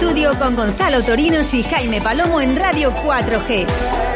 Studio 0.00 0.30
con 0.38 0.56
Gonzalo 0.56 1.02
Torinos 1.02 1.52
y 1.52 1.62
Jaime 1.62 2.00
Palomo 2.00 2.40
en 2.40 2.56
Radio 2.56 2.90
4G. 3.04 4.09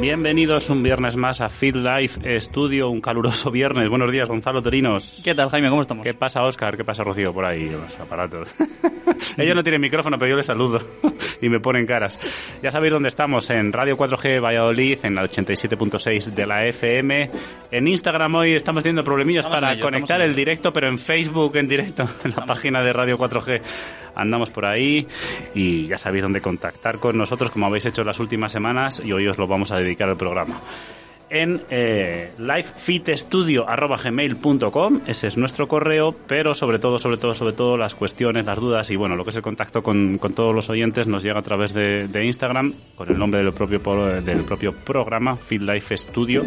Bienvenidos 0.00 0.70
un 0.70 0.82
viernes 0.82 1.16
más 1.16 1.40
a 1.40 1.48
Feed 1.48 1.76
Life 1.76 2.40
Studio, 2.40 2.88
un 2.88 3.00
caluroso 3.00 3.50
viernes. 3.50 3.88
Buenos 3.88 4.10
días, 4.10 4.28
Gonzalo 4.28 4.62
Torinos. 4.62 5.20
¿Qué 5.24 5.34
tal, 5.34 5.50
Jaime? 5.50 5.68
¿Cómo 5.68 5.82
estamos? 5.82 6.04
¿Qué 6.04 6.14
pasa, 6.14 6.42
Oscar? 6.42 6.76
¿Qué 6.76 6.84
pasa, 6.84 7.02
Rocío? 7.02 7.32
Por 7.32 7.44
ahí, 7.44 7.68
los 7.68 7.98
aparatos. 7.98 8.48
Ellos 9.36 9.56
no 9.56 9.62
tienen 9.62 9.80
micrófono, 9.80 10.18
pero 10.18 10.30
yo 10.30 10.36
les 10.36 10.46
saludo 10.46 10.80
y 11.42 11.48
me 11.48 11.58
ponen 11.60 11.86
caras. 11.86 12.18
Ya 12.62 12.70
sabéis 12.70 12.92
dónde 12.92 13.08
estamos, 13.08 13.50
en 13.50 13.72
Radio 13.72 13.96
4G 13.96 14.40
Valladolid, 14.42 14.98
en 15.02 15.14
la 15.14 15.22
87.6 15.22 16.26
de 16.26 16.46
la 16.46 16.64
FM. 16.66 17.30
En 17.70 17.88
Instagram 17.88 18.34
hoy 18.36 18.54
estamos 18.54 18.82
teniendo 18.82 19.04
problemillas 19.04 19.46
Estamos 19.46 19.60
para 19.60 19.74
ello, 19.74 19.82
conectar 19.82 20.20
el 20.20 20.34
directo, 20.34 20.72
pero 20.72 20.88
en 20.88 20.98
Facebook 20.98 21.56
en 21.56 21.68
directo, 21.68 22.08
en 22.24 22.30
la 22.30 22.44
página 22.44 22.82
de 22.82 22.92
Radio 22.92 23.18
4G. 23.18 23.60
Andamos 24.14 24.50
por 24.50 24.66
ahí 24.66 25.06
y 25.54 25.86
ya 25.86 25.98
sabéis 25.98 26.22
dónde 26.22 26.40
contactar 26.40 26.98
con 26.98 27.16
nosotros, 27.16 27.50
como 27.50 27.66
habéis 27.66 27.86
hecho 27.86 28.04
las 28.04 28.20
últimas 28.20 28.52
semanas, 28.52 29.02
y 29.04 29.12
hoy 29.12 29.26
os 29.26 29.38
lo 29.38 29.46
vamos 29.46 29.72
a 29.72 29.78
dedicar 29.78 30.08
al 30.08 30.16
programa. 30.16 30.60
En 31.30 31.60
eh, 31.68 32.32
ese 35.06 35.26
es 35.26 35.36
nuestro 35.36 35.68
correo 35.68 36.16
pero 36.26 36.54
sobre 36.54 36.78
todo, 36.78 36.98
sobre 36.98 37.18
todo, 37.18 37.34
sobre 37.34 37.52
todo 37.52 37.76
las 37.76 37.94
cuestiones, 37.94 38.46
las 38.46 38.58
dudas 38.58 38.90
y 38.90 38.96
bueno, 38.96 39.14
lo 39.14 39.24
que 39.24 39.30
es 39.30 39.36
el 39.36 39.42
contacto 39.42 39.82
con, 39.82 40.16
con 40.16 40.32
todos 40.32 40.54
los 40.54 40.70
oyentes 40.70 41.06
nos 41.06 41.22
llega 41.22 41.40
a 41.40 41.42
través 41.42 41.74
de, 41.74 42.08
Instagram 42.24 42.72
con 42.96 43.10
el 43.10 43.18
nombre 43.18 43.42
del 43.44 43.52
propio, 43.52 43.82
pro- 43.82 44.22
del 44.22 44.40
propio 44.44 44.72
programa 44.72 45.36
Fit 45.36 45.60
Studio 45.98 46.46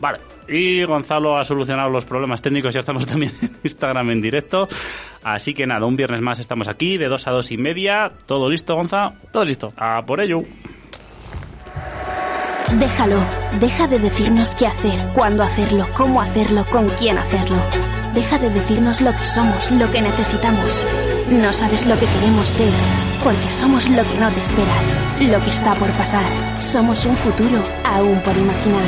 Vale, 0.00 0.18
y 0.46 0.84
Gonzalo 0.84 1.36
ha 1.36 1.44
solucionado 1.44 1.90
los 1.90 2.04
problemas 2.04 2.40
técnicos, 2.40 2.72
ya 2.72 2.80
estamos 2.80 3.06
también 3.06 3.32
en 3.42 3.56
Instagram 3.62 4.10
en 4.10 4.22
directo. 4.22 4.68
Así 5.22 5.54
que 5.54 5.66
nada, 5.66 5.86
un 5.86 5.96
viernes 5.96 6.20
más 6.20 6.38
estamos 6.38 6.68
aquí, 6.68 6.96
de 6.96 7.08
2 7.08 7.26
a 7.26 7.30
2 7.32 7.52
y 7.52 7.58
media. 7.58 8.12
¿Todo 8.26 8.48
listo, 8.48 8.74
Gonza? 8.74 9.12
Todo 9.32 9.44
listo. 9.44 9.72
A 9.76 10.02
por 10.06 10.20
ello. 10.20 10.42
Déjalo, 12.72 13.20
deja 13.60 13.88
de 13.88 13.98
decirnos 13.98 14.54
qué 14.54 14.66
hacer, 14.66 15.12
cuándo 15.14 15.42
hacerlo, 15.42 15.86
cómo 15.94 16.20
hacerlo, 16.20 16.66
con 16.70 16.90
quién 16.90 17.16
hacerlo. 17.16 17.58
Deja 18.14 18.38
de 18.38 18.50
decirnos 18.50 19.00
lo 19.00 19.12
que 19.12 19.24
somos, 19.24 19.70
lo 19.70 19.90
que 19.90 20.02
necesitamos. 20.02 20.86
No 21.30 21.50
sabes 21.52 21.86
lo 21.86 21.98
que 21.98 22.06
queremos 22.06 22.46
ser, 22.46 22.70
porque 23.28 23.48
somos 23.48 23.86
lo 23.90 24.02
que 24.04 24.14
no 24.18 24.30
te 24.30 24.38
esperas, 24.40 24.96
lo 25.20 25.38
que 25.44 25.50
está 25.50 25.74
por 25.74 25.90
pasar. 25.90 26.24
Somos 26.62 27.04
un 27.04 27.14
futuro 27.14 27.62
aún 27.84 28.18
por 28.22 28.34
imaginar. 28.34 28.86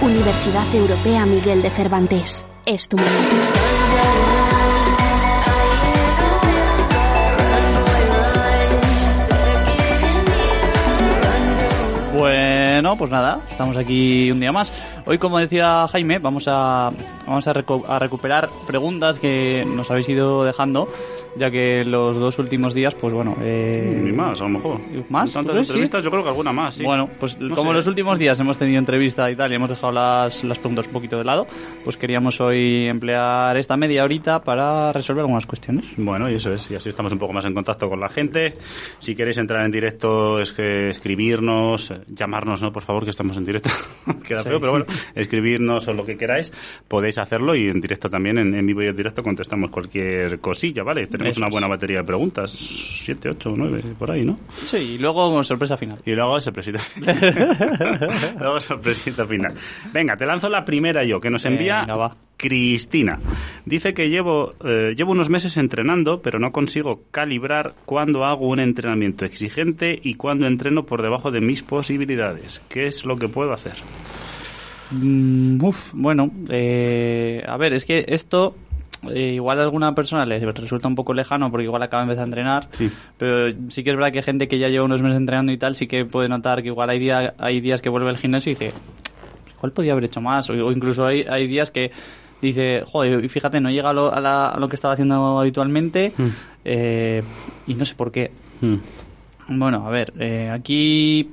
Universidad 0.00 0.64
Europea 0.74 1.26
Miguel 1.26 1.60
de 1.60 1.68
Cervantes. 1.68 2.42
Es 2.64 2.88
tu 2.88 2.96
momento. 2.96 3.36
Bueno, 12.16 12.96
pues 12.96 13.10
nada, 13.10 13.38
estamos 13.50 13.76
aquí 13.76 14.30
un 14.30 14.38
día 14.38 14.52
más. 14.52 14.70
Hoy, 15.06 15.18
como 15.18 15.38
decía 15.38 15.86
Jaime, 15.90 16.18
vamos 16.18 16.44
a, 16.46 16.92
vamos 17.26 17.48
a, 17.48 17.54
reco- 17.54 17.84
a 17.88 17.98
recuperar 17.98 18.48
preguntas 18.66 19.18
que 19.18 19.64
nos 19.66 19.90
habéis 19.90 20.08
ido 20.10 20.44
dejando, 20.44 20.88
ya 21.36 21.50
que 21.50 21.84
los 21.84 22.16
dos 22.18 22.38
últimos 22.38 22.74
días, 22.74 22.94
pues 22.94 23.12
bueno... 23.12 23.36
Eh, 23.42 24.00
Ni 24.02 24.12
más, 24.12 24.40
a 24.40 24.44
lo 24.44 24.50
mejor. 24.50 24.78
¿Más? 25.08 25.32
Tantas 25.32 25.46
¿Tú 25.46 25.52
crees? 25.52 25.68
entrevistas, 25.68 26.04
yo 26.04 26.10
creo 26.10 26.22
que 26.22 26.28
alguna 26.28 26.52
más, 26.52 26.74
sí. 26.74 26.84
Bueno, 26.84 27.08
pues 27.18 27.38
No 27.40 27.54
como 27.54 27.70
sé. 27.70 27.76
los 27.76 27.86
últimos 27.86 28.18
días 28.18 28.38
hemos 28.40 28.58
tenido 28.58 28.78
entrevista 28.78 29.30
y 29.30 29.36
tal 29.36 29.50
y 29.52 29.54
hemos 29.54 29.70
dejado 29.70 29.92
las, 29.92 30.44
las 30.44 30.58
preguntas 30.58 30.86
un 30.86 30.92
poquito 30.92 31.18
de 31.18 31.24
lado, 31.24 31.46
pues 31.84 31.96
queríamos 31.96 32.40
hoy 32.40 32.86
emplear 32.86 33.56
esta 33.56 33.76
media 33.76 34.04
horita 34.04 34.40
para 34.42 34.92
resolver 34.92 35.22
algunas 35.22 35.46
cuestiones. 35.46 35.84
Bueno, 35.96 36.30
y 36.30 36.34
eso 36.34 36.52
es, 36.52 36.70
y 36.70 36.74
así 36.74 36.88
estamos 36.88 37.12
un 37.12 37.18
poco 37.18 37.32
más 37.32 37.44
en 37.44 37.54
contacto 37.54 37.88
con 37.88 38.00
la 38.00 38.08
gente. 38.08 38.54
Si 38.98 39.14
queréis 39.14 39.38
entrar 39.38 39.64
en 39.64 39.70
directo, 39.72 40.40
es 40.40 40.52
que 40.52 40.88
escribirnos, 40.90 41.92
llamarnos, 42.08 42.62
no, 42.62 42.72
por 42.72 42.82
favor, 42.82 43.04
que 43.04 43.10
estamos 43.10 43.36
en 43.36 43.44
directo. 43.44 43.70
Queda 44.26 44.40
Sí. 44.40 44.48
feo, 44.48 44.58
pero 44.60 44.72
bueno, 44.72 44.86
escribirnos 45.14 45.86
o 45.88 45.92
lo 45.92 46.04
que 46.04 46.16
queráis, 46.16 46.52
podéis 46.88 47.18
hacerlo 47.18 47.54
y 47.54 47.68
en 47.68 47.80
directo 47.80 48.08
también, 48.10 48.38
en, 48.38 48.54
en 48.54 48.66
vivo 48.66 48.82
y 48.82 48.86
en 48.86 48.96
directo, 48.96 49.22
contestamos 49.22 49.70
cualquier 49.70 50.40
cosilla, 50.40 50.82
¿vale? 50.82 51.06
Tenemos 51.22 51.38
una 51.38 51.48
buena 51.48 51.68
batería 51.68 51.98
de 51.98 52.04
preguntas, 52.04 52.50
siete, 52.50 53.30
ocho, 53.30 53.54
nueve, 53.56 53.82
por 53.98 54.10
ahí, 54.10 54.24
¿no? 54.24 54.38
Sí, 54.50 54.76
y 54.76 54.98
luego 54.98 55.42
sorpresa 55.44 55.76
final. 55.76 55.98
Y 56.04 56.12
luego 56.12 56.40
sorpresita. 56.40 56.80
luego 58.38 58.60
sorpresita 58.60 59.26
final. 59.26 59.54
Venga, 59.92 60.16
te 60.16 60.26
lanzo 60.26 60.48
la 60.48 60.64
primera 60.64 61.04
yo, 61.04 61.20
que 61.20 61.30
nos 61.30 61.44
envía 61.44 61.80
Venga, 61.80 61.96
va. 61.96 62.16
Cristina. 62.36 63.20
Dice 63.64 63.94
que 63.94 64.08
llevo, 64.08 64.54
eh, 64.64 64.94
llevo 64.96 65.12
unos 65.12 65.30
meses 65.30 65.56
entrenando, 65.56 66.22
pero 66.22 66.38
no 66.38 66.50
consigo 66.50 67.02
calibrar 67.10 67.74
cuándo 67.84 68.24
hago 68.24 68.48
un 68.48 68.58
entrenamiento 68.60 69.24
exigente 69.24 69.98
y 70.02 70.14
cuándo 70.14 70.46
entreno 70.46 70.84
por 70.84 71.02
debajo 71.02 71.30
de 71.30 71.40
mis 71.40 71.62
posibilidades. 71.62 72.60
¿Qué 72.68 72.86
es 72.88 73.04
lo 73.04 73.16
que 73.16 73.28
puedo 73.28 73.52
hacer? 73.52 73.74
Mm, 74.90 75.62
uf, 75.64 75.90
bueno, 75.92 76.30
eh, 76.50 77.42
a 77.46 77.56
ver, 77.56 77.72
es 77.74 77.84
que 77.84 78.04
esto 78.08 78.56
eh, 79.10 79.32
igual 79.34 79.58
a 79.60 79.62
alguna 79.62 79.94
persona 79.94 80.24
les 80.24 80.42
resulta 80.42 80.88
un 80.88 80.94
poco 80.94 81.12
lejano 81.14 81.50
porque 81.50 81.64
igual 81.64 81.82
acaba 81.82 82.02
de 82.02 82.04
empezar 82.06 82.22
a 82.22 82.26
entrenar, 82.26 82.68
Sí. 82.70 82.90
pero 83.18 83.50
sí 83.68 83.82
que 83.82 83.90
es 83.90 83.96
verdad 83.96 84.12
que 84.12 84.22
gente 84.22 84.48
que 84.48 84.58
ya 84.58 84.68
lleva 84.68 84.84
unos 84.84 85.02
meses 85.02 85.18
entrenando 85.18 85.52
y 85.52 85.56
tal 85.58 85.74
sí 85.74 85.86
que 85.86 86.04
puede 86.04 86.28
notar 86.28 86.62
que 86.62 86.68
igual 86.68 86.90
hay, 86.90 86.98
día, 86.98 87.34
hay 87.38 87.60
días 87.60 87.80
que 87.82 87.88
vuelve 87.88 88.08
al 88.10 88.16
gimnasio 88.18 88.50
y 88.50 88.54
dice, 88.54 88.72
igual 89.56 89.72
podía 89.72 89.92
haber 89.92 90.04
hecho 90.04 90.20
más, 90.20 90.48
o, 90.50 90.52
o 90.54 90.72
incluso 90.72 91.04
hay, 91.06 91.22
hay 91.28 91.46
días 91.46 91.70
que 91.70 91.90
dice, 92.40 92.82
joder, 92.84 93.28
fíjate, 93.28 93.60
no 93.60 93.70
llega 93.70 93.90
a 93.90 93.92
lo, 93.92 94.12
a 94.12 94.20
la- 94.20 94.48
a 94.48 94.58
lo 94.58 94.68
que 94.68 94.74
estaba 94.76 94.94
haciendo 94.94 95.38
habitualmente 95.38 96.12
eh, 96.64 97.22
y 97.66 97.74
no 97.74 97.84
sé 97.84 97.94
por 97.94 98.10
qué. 98.12 98.30
Hmm. 98.60 98.76
Bueno, 99.48 99.86
a 99.86 99.90
ver, 99.90 100.12
eh, 100.18 100.48
aquí 100.50 101.28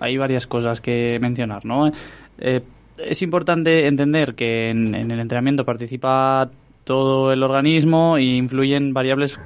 hay 0.00 0.16
varias 0.16 0.46
cosas 0.46 0.80
que 0.80 1.18
mencionar, 1.20 1.64
¿no? 1.64 1.90
Eh, 2.38 2.60
es 2.98 3.22
importante 3.22 3.86
entender 3.86 4.34
que 4.34 4.70
en, 4.70 4.94
en 4.94 5.10
el 5.10 5.20
entrenamiento 5.20 5.64
participa 5.64 6.48
todo 6.86 7.32
el 7.32 7.42
organismo 7.42 8.16
y 8.16 8.36
influyen 8.36 8.94
variables 8.94 9.38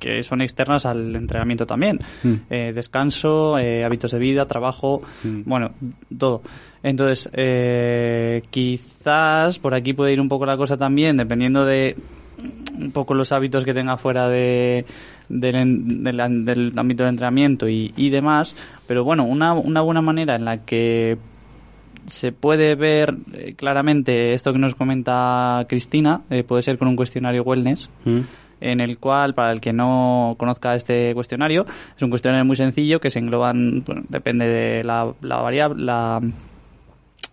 que 0.00 0.22
son 0.22 0.40
externas 0.40 0.86
al 0.86 1.14
entrenamiento 1.14 1.66
también. 1.66 1.98
Mm. 2.22 2.32
Eh, 2.48 2.72
descanso, 2.72 3.58
eh, 3.58 3.84
hábitos 3.84 4.12
de 4.12 4.18
vida, 4.18 4.46
trabajo, 4.46 5.02
Mm. 5.22 5.42
bueno, 5.44 5.72
todo. 6.16 6.40
Entonces, 6.82 7.28
eh, 7.34 8.42
quizás 8.50 9.58
por 9.58 9.74
aquí 9.74 9.92
puede 9.92 10.12
ir 10.12 10.20
un 10.20 10.28
poco 10.28 10.46
la 10.46 10.56
cosa 10.56 10.76
también, 10.76 11.16
dependiendo 11.16 11.64
de 11.66 11.94
un 12.78 12.92
poco 12.92 13.14
los 13.14 13.32
hábitos 13.32 13.64
que 13.64 13.74
tenga 13.74 13.96
fuera 13.96 14.28
de, 14.28 14.84
del, 15.28 15.54
en- 15.56 16.04
del- 16.04 16.44
del 16.44 16.72
ámbito 16.78 17.02
de 17.02 17.08
entrenamiento 17.10 17.68
y, 17.68 17.92
y 17.96 18.10
demás. 18.10 18.54
Pero 18.86 19.02
bueno, 19.04 19.24
una, 19.24 19.52
una 19.52 19.80
buena 19.80 20.00
manera 20.00 20.36
en 20.36 20.44
la 20.44 20.64
que 20.64 21.18
se 22.08 22.32
puede 22.32 22.74
ver 22.74 23.14
eh, 23.32 23.54
claramente 23.56 24.32
esto 24.34 24.52
que 24.52 24.58
nos 24.58 24.74
comenta 24.74 25.64
Cristina, 25.68 26.22
eh, 26.30 26.42
puede 26.42 26.62
ser 26.62 26.76
con 26.78 26.88
un 26.88 26.96
cuestionario 26.96 27.42
wellness, 27.42 27.88
Hmm. 28.04 28.20
en 28.60 28.80
el 28.80 28.98
cual, 28.98 29.34
para 29.34 29.52
el 29.52 29.60
que 29.60 29.72
no 29.72 30.34
conozca 30.38 30.74
este 30.74 31.14
cuestionario, 31.14 31.64
es 31.96 32.02
un 32.02 32.10
cuestionario 32.10 32.44
muy 32.44 32.56
sencillo 32.56 32.98
que 33.00 33.10
se 33.10 33.18
engloban, 33.20 33.84
bueno, 33.86 34.02
depende 34.08 34.46
de 34.46 34.82
la, 34.84 35.12
la 35.22 35.36
variable, 35.36 35.84
la, 35.84 36.20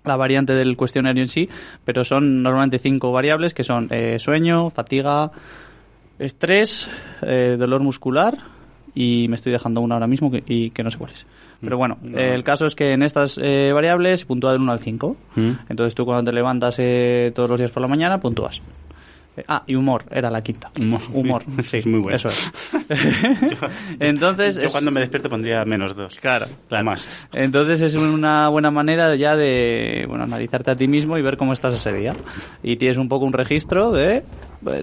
la 0.04 0.16
variante 0.18 0.54
del 0.54 0.78
cuestionario 0.78 1.24
en 1.24 1.30
sí, 1.30 1.50
pero 1.83 2.04
son 2.04 2.44
normalmente 2.44 2.78
cinco 2.78 3.12
variables 3.12 3.54
que 3.56 3.63
son 3.63 3.88
eh, 3.89 4.19
sueño, 4.19 4.69
fatiga, 4.69 5.31
estrés, 6.19 6.89
eh, 7.24 7.56
dolor 7.57 7.81
muscular 7.81 8.38
y 8.94 9.25
me 9.30 9.36
estoy 9.36 9.51
dejando 9.51 9.81
una 9.81 9.95
ahora 9.95 10.07
mismo 10.07 10.30
que- 10.31 10.44
y 10.45 10.69
que 10.69 10.83
no 10.83 10.92
sé 10.92 10.98
cuál 10.98 11.12
es. 11.12 11.25
Pero 11.65 11.77
bueno, 11.77 11.97
No. 12.01 12.17
eh, 12.17 12.33
el 12.33 12.44
caso 12.45 12.65
es 12.65 12.75
que 12.75 12.94
en 12.94 13.03
estas 13.03 13.38
eh, 13.41 13.71
variables 13.73 14.23
puntúa 14.23 14.53
del 14.53 14.62
1 14.62 14.71
al 14.71 14.79
5. 14.79 15.17
Mm. 15.35 15.51
Entonces 15.69 15.94
tú 15.95 16.06
cuando 16.06 16.29
te 16.31 16.35
levantas 16.35 16.75
eh, 16.79 17.31
todos 17.35 17.50
los 17.50 17.59
días 17.59 17.71
por 17.71 17.81
la 17.81 17.88
mañana, 17.89 18.17
puntúas. 18.19 18.62
Eh, 19.38 19.44
Ah, 19.50 19.63
y 19.67 19.75
humor, 19.75 20.06
era 20.12 20.31
la 20.31 20.41
quinta. 20.41 20.71
Humor. 20.79 21.01
Humor, 21.13 21.44
sí. 21.63 21.77
Es 21.77 21.85
muy 21.88 22.00
bueno. 22.00 22.15
Eso 22.15 22.29
es. 22.29 22.51
Entonces, 24.00 24.56
Yo 24.57 24.67
es- 24.67 24.71
cuando 24.71 24.91
me 24.91 25.01
despierto 25.01 25.29
pondría 25.29 25.63
menos 25.65 25.95
dos. 25.95 26.17
Claro, 26.19 26.45
La 26.69 26.83
más. 26.83 27.07
Entonces 27.33 27.81
es 27.81 27.95
una 27.95 28.50
buena 28.50 28.71
manera 28.71 29.15
ya 29.15 29.35
de 29.35 30.06
bueno, 30.07 30.23
analizarte 30.23 30.71
a 30.71 30.75
ti 30.75 30.88
mismo 30.88 31.18
y 31.18 31.21
ver 31.21 31.38
cómo 31.38 31.53
estás 31.53 31.75
ese 31.75 31.94
día. 31.94 32.13
Y 32.63 32.77
tienes 32.77 32.97
un 32.97 33.09
poco 33.09 33.25
un 33.25 33.33
registro 33.33 33.91
de 33.91 34.23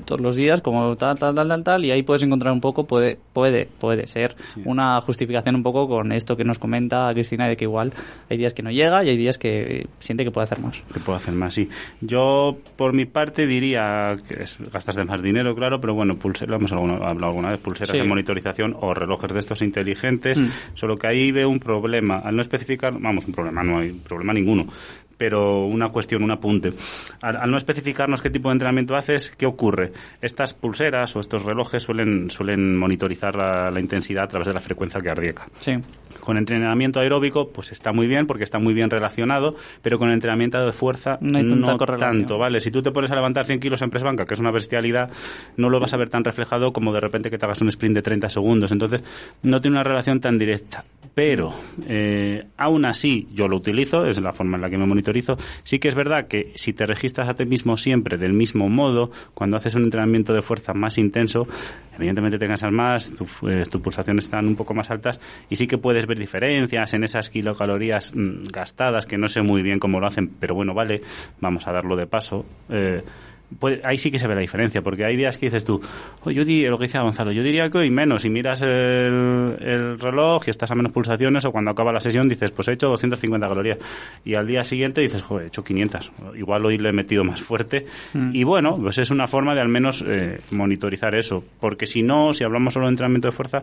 todos 0.04 0.20
los 0.20 0.36
días, 0.36 0.60
como 0.60 0.96
tal, 0.96 1.18
tal, 1.18 1.34
tal, 1.34 1.48
tal, 1.48 1.64
tal, 1.64 1.84
y 1.84 1.90
ahí 1.90 2.02
puedes 2.02 2.22
encontrar 2.22 2.52
un 2.52 2.60
poco, 2.60 2.86
puede, 2.86 3.18
puede, 3.32 3.66
puede 3.78 4.06
ser 4.06 4.36
una 4.64 5.00
justificación 5.00 5.56
un 5.56 5.62
poco 5.62 5.88
con 5.88 6.12
esto 6.12 6.36
que 6.36 6.44
nos 6.44 6.58
comenta 6.58 7.10
Cristina 7.12 7.48
de 7.48 7.56
que 7.56 7.64
igual 7.64 7.92
hay 8.30 8.36
días 8.38 8.54
que 8.54 8.62
no 8.62 8.70
llega 8.70 9.04
y 9.04 9.10
hay 9.10 9.16
días 9.16 9.38
que 9.38 9.86
siente 10.00 10.24
que 10.24 10.30
puede 10.30 10.44
hacer 10.44 10.60
más. 10.60 10.80
que 10.92 11.00
puedo 11.00 11.16
hacer 11.16 11.34
más, 11.34 11.54
sí. 11.54 11.68
Yo, 12.00 12.56
por 12.76 12.92
mi 12.92 13.04
parte, 13.04 13.46
diría 13.46 14.14
que 14.28 14.42
es, 14.42 14.58
gastas 14.72 14.96
de 14.96 15.04
más 15.04 15.22
dinero, 15.22 15.54
claro, 15.54 15.80
pero 15.80 15.94
bueno, 15.94 16.16
pulse, 16.16 16.46
lo 16.46 16.56
hemos 16.56 16.72
hablado 16.72 17.26
alguna 17.26 17.48
vez, 17.50 17.58
pulseras 17.58 17.90
Sí. 17.90 17.98
de 17.98 18.04
monitorización 18.04 18.76
o 18.80 18.94
relojes 18.94 19.32
de 19.32 19.40
estos 19.40 19.62
inteligentes, 19.62 20.40
Mm. 20.40 20.46
solo 20.74 20.96
que 20.96 21.06
ahí 21.06 21.32
veo 21.32 21.48
un 21.48 21.58
problema. 21.58 22.18
Al 22.18 22.34
no 22.36 22.42
especificar, 22.42 22.92
vamos, 22.98 23.26
un 23.26 23.32
problema, 23.34 23.62
no 23.62 23.78
hay 23.78 23.90
problema 23.92 24.32
ninguno, 24.32 24.66
pero 25.22 25.66
una 25.66 25.90
cuestión, 25.90 26.24
un 26.24 26.32
apunte. 26.32 26.72
Al, 27.20 27.36
al 27.36 27.48
no 27.48 27.56
especificarnos 27.56 28.20
qué 28.20 28.28
tipo 28.28 28.48
de 28.48 28.54
entrenamiento 28.54 28.96
haces, 28.96 29.30
¿qué 29.30 29.46
ocurre? 29.46 29.92
Estas 30.20 30.52
pulseras 30.52 31.14
o 31.14 31.20
estos 31.20 31.44
relojes 31.44 31.84
suelen, 31.84 32.28
suelen 32.28 32.76
monitorizar 32.76 33.36
la, 33.36 33.70
la 33.70 33.78
intensidad 33.78 34.24
a 34.24 34.26
través 34.26 34.48
de 34.48 34.54
la 34.54 34.58
frecuencia 34.58 35.00
cardíaca. 35.00 35.46
Sí. 35.58 35.74
Con 36.18 36.38
entrenamiento 36.38 36.98
aeróbico, 36.98 37.50
pues 37.50 37.70
está 37.70 37.92
muy 37.92 38.08
bien 38.08 38.26
porque 38.26 38.42
está 38.42 38.58
muy 38.58 38.74
bien 38.74 38.90
relacionado, 38.90 39.54
pero 39.80 39.96
con 39.96 40.10
entrenamiento 40.10 40.58
de 40.58 40.72
fuerza 40.72 41.18
No 41.20 41.38
hay 41.38 41.44
no 41.44 41.76
tanto, 41.78 42.36
¿vale? 42.36 42.58
Si 42.58 42.72
tú 42.72 42.82
te 42.82 42.90
pones 42.90 43.12
a 43.12 43.14
levantar 43.14 43.46
100 43.46 43.60
kilos 43.60 43.80
en 43.82 43.90
press 43.90 44.02
banca, 44.02 44.24
que 44.24 44.34
es 44.34 44.40
una 44.40 44.50
bestialidad, 44.50 45.08
no 45.56 45.70
lo 45.70 45.78
vas 45.78 45.94
a 45.94 45.98
ver 45.98 46.08
tan 46.08 46.24
reflejado 46.24 46.72
como 46.72 46.92
de 46.92 46.98
repente 46.98 47.30
que 47.30 47.38
te 47.38 47.46
hagas 47.46 47.62
un 47.62 47.68
sprint 47.68 47.94
de 47.94 48.02
30 48.02 48.28
segundos. 48.28 48.72
Entonces, 48.72 49.04
no 49.44 49.60
tiene 49.60 49.76
una 49.76 49.84
relación 49.84 50.18
tan 50.18 50.36
directa. 50.36 50.84
Pero, 51.14 51.52
eh, 51.86 52.42
aún 52.56 52.86
así, 52.86 53.28
yo 53.34 53.46
lo 53.46 53.58
utilizo, 53.58 54.06
es 54.06 54.20
la 54.20 54.32
forma 54.32 54.56
en 54.56 54.62
la 54.62 54.70
que 54.70 54.78
me 54.78 54.86
monitorizo. 54.86 55.11
Sí 55.64 55.78
que 55.78 55.88
es 55.88 55.94
verdad 55.94 56.26
que 56.26 56.52
si 56.54 56.72
te 56.72 56.86
registras 56.86 57.28
a 57.28 57.34
ti 57.34 57.44
mismo 57.44 57.76
siempre 57.76 58.16
del 58.18 58.32
mismo 58.32 58.68
modo, 58.68 59.10
cuando 59.34 59.56
haces 59.56 59.74
un 59.74 59.84
entrenamiento 59.84 60.32
de 60.32 60.42
fuerza 60.42 60.72
más 60.74 60.98
intenso, 60.98 61.46
evidentemente 61.96 62.38
te 62.38 62.46
cansas 62.48 62.72
más, 62.72 63.14
tu- 63.14 63.48
eh, 63.48 63.64
tus 63.70 63.80
pulsaciones 63.80 64.24
están 64.24 64.46
un 64.46 64.56
poco 64.56 64.74
más 64.74 64.90
altas 64.90 65.20
y 65.50 65.56
sí 65.56 65.66
que 65.66 65.78
puedes 65.78 66.06
ver 66.06 66.18
diferencias 66.18 66.94
en 66.94 67.04
esas 67.04 67.30
kilocalorías 67.30 68.12
mm, 68.14 68.44
gastadas, 68.52 69.06
que 69.06 69.18
no 69.18 69.28
sé 69.28 69.42
muy 69.42 69.62
bien 69.62 69.78
cómo 69.78 70.00
lo 70.00 70.06
hacen, 70.06 70.28
pero 70.40 70.54
bueno, 70.54 70.74
vale, 70.74 71.00
vamos 71.40 71.66
a 71.66 71.72
darlo 71.72 71.96
de 71.96 72.06
paso. 72.06 72.44
Eh, 72.68 73.02
pues 73.58 73.80
ahí 73.84 73.98
sí 73.98 74.10
que 74.10 74.18
se 74.18 74.26
ve 74.26 74.34
la 74.34 74.40
diferencia, 74.40 74.82
porque 74.82 75.04
hay 75.04 75.16
días 75.16 75.36
que 75.38 75.46
dices 75.46 75.64
tú, 75.64 75.80
"Oh, 76.24 76.30
yo 76.30 76.44
di, 76.44 76.64
lo 76.66 76.78
que 76.78 76.84
decía 76.84 77.02
Gonzalo, 77.02 77.32
yo 77.32 77.42
diría 77.42 77.68
que 77.70 77.78
hoy 77.78 77.90
menos, 77.90 78.24
y 78.24 78.30
miras 78.30 78.60
el, 78.62 79.56
el 79.60 79.98
reloj 79.98 80.42
y 80.46 80.50
estás 80.50 80.70
a 80.70 80.74
menos 80.74 80.92
pulsaciones, 80.92 81.44
o 81.44 81.52
cuando 81.52 81.70
acaba 81.70 81.92
la 81.92 82.00
sesión 82.00 82.28
dices, 82.28 82.50
pues 82.50 82.68
he 82.68 82.72
hecho 82.72 82.88
250 82.88 83.48
calorías, 83.48 83.78
y 84.24 84.34
al 84.34 84.46
día 84.46 84.64
siguiente 84.64 85.00
dices, 85.00 85.22
joder, 85.22 85.44
he 85.44 85.48
hecho 85.48 85.64
500, 85.64 86.12
igual 86.36 86.64
hoy 86.66 86.78
le 86.78 86.88
he 86.90 86.92
metido 86.92 87.24
más 87.24 87.40
fuerte, 87.42 87.86
y 88.32 88.44
bueno, 88.44 88.76
pues 88.80 88.98
es 88.98 89.10
una 89.10 89.26
forma 89.26 89.54
de 89.54 89.60
al 89.60 89.68
menos 89.68 90.04
eh, 90.06 90.40
monitorizar 90.50 91.14
eso, 91.14 91.44
porque 91.60 91.86
si 91.86 92.02
no, 92.02 92.32
si 92.34 92.44
hablamos 92.44 92.74
solo 92.74 92.86
de 92.86 92.90
entrenamiento 92.90 93.28
de 93.28 93.32
fuerza, 93.32 93.62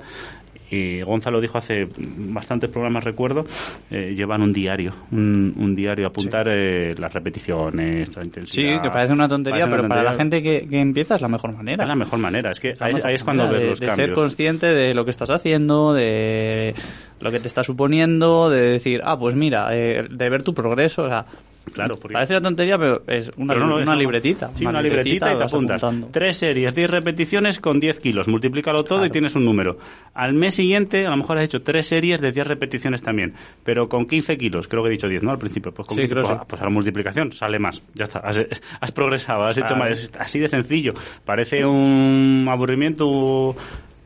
y 0.71 1.01
Gonzalo 1.01 1.41
dijo 1.41 1.57
hace 1.57 1.87
bastantes 1.97 2.69
programas, 2.69 3.03
recuerdo, 3.03 3.45
eh, 3.89 4.13
llevan 4.15 4.41
un 4.41 4.53
diario, 4.53 4.93
un, 5.11 5.53
un 5.57 5.75
diario, 5.75 6.07
apuntar 6.07 6.47
eh, 6.49 6.93
las 6.97 7.13
repeticiones, 7.13 8.15
la 8.15 8.23
Sí, 8.23 8.27
intensidad. 8.27 8.81
que 8.81 8.89
parece 8.89 9.13
una 9.13 9.27
tontería, 9.27 9.65
Parece 9.65 9.73
una 9.73 9.77
pero 9.77 9.89
para 9.89 10.03
la 10.03 10.13
gente 10.13 10.41
que, 10.43 10.67
que 10.67 10.79
empieza 10.79 11.15
es 11.15 11.21
la 11.21 11.27
mejor 11.27 11.53
manera. 11.53 11.83
Es 11.83 11.89
la 11.89 11.95
mejor 11.95 12.19
manera, 12.19 12.51
es 12.51 12.59
que 12.59 12.75
ahí, 12.79 12.95
es 13.13 13.23
cuando 13.23 13.49
ves 13.49 13.61
de, 13.61 13.67
los 13.69 13.79
de 13.79 13.87
cambios. 13.87 14.07
ser 14.07 14.15
consciente 14.15 14.67
de 14.67 14.93
lo 14.93 15.05
que 15.05 15.11
estás 15.11 15.29
haciendo, 15.29 15.93
de 15.93 16.75
lo 17.19 17.31
que 17.31 17.39
te 17.39 17.47
está 17.47 17.63
suponiendo, 17.63 18.49
de 18.49 18.61
decir, 18.61 19.01
ah, 19.03 19.17
pues 19.17 19.35
mira, 19.35 19.69
eh, 19.75 20.07
de 20.09 20.29
ver 20.29 20.43
tu 20.43 20.53
progreso. 20.53 21.03
O 21.03 21.07
sea, 21.09 21.25
Claro, 21.73 21.95
porque- 21.97 22.13
parece 22.13 22.33
una 22.33 22.41
tontería, 22.41 22.77
pero 22.77 23.01
es 23.07 23.31
una, 23.37 23.53
Pero 23.53 23.65
no, 23.65 23.69
no, 23.71 23.75
una 23.75 23.83
es 23.83 23.89
algo- 23.89 24.01
libretita. 24.01 24.51
Sí, 24.53 24.65
una, 24.65 24.81
libretita, 24.81 25.33
y 25.33 25.37
te 25.37 25.43
apuntas. 25.43 25.83
apuntando. 25.83 26.09
Tres 26.11 26.37
series, 26.37 26.73
10 26.75 26.89
repeticiones 26.89 27.59
con 27.59 27.79
10 27.79 27.99
kilos. 27.99 28.27
Multiplícalo 28.27 28.83
todo 28.83 29.05
y 29.05 29.09
tienes 29.09 29.35
un 29.35 29.45
número. 29.45 29.77
Al 30.13 30.33
mes 30.33 30.55
siguiente, 30.55 31.05
a 31.05 31.09
lo 31.09 31.17
mejor 31.17 31.37
has 31.37 31.45
hecho 31.45 31.61
tres 31.61 31.87
series 31.87 32.19
de 32.21 32.31
10 32.31 32.47
repeticiones 32.47 33.01
también, 33.01 33.33
pero 33.63 33.87
con 33.89 34.05
15 34.05 34.37
kilos. 34.37 34.67
Creo 34.67 34.83
que 34.83 34.89
he 34.89 34.91
dicho 34.91 35.07
10, 35.07 35.23
¿no? 35.23 35.31
Al 35.31 35.37
principio. 35.39 35.71
Pues 35.73 35.87
con 35.87 35.95
Sí, 35.95 36.01
15, 36.03 36.15
creo 36.15 36.25
pues, 36.25 36.37
sí. 36.39 36.45
pues 36.47 36.61
a 36.61 36.65
la 36.65 36.71
multiplicación 36.71 37.31
sale 37.31 37.59
más. 37.59 37.81
Ya 37.93 38.03
está. 38.03 38.19
Has, 38.19 38.41
has 38.81 38.91
progresado, 38.91 39.43
has 39.45 39.57
hecho 39.57 39.75
más. 39.75 39.91
Es 39.91 40.11
así 40.19 40.39
de 40.39 40.47
sencillo. 40.47 40.93
Parece 41.25 41.65
un 41.65 42.45
aburrimiento. 42.49 43.55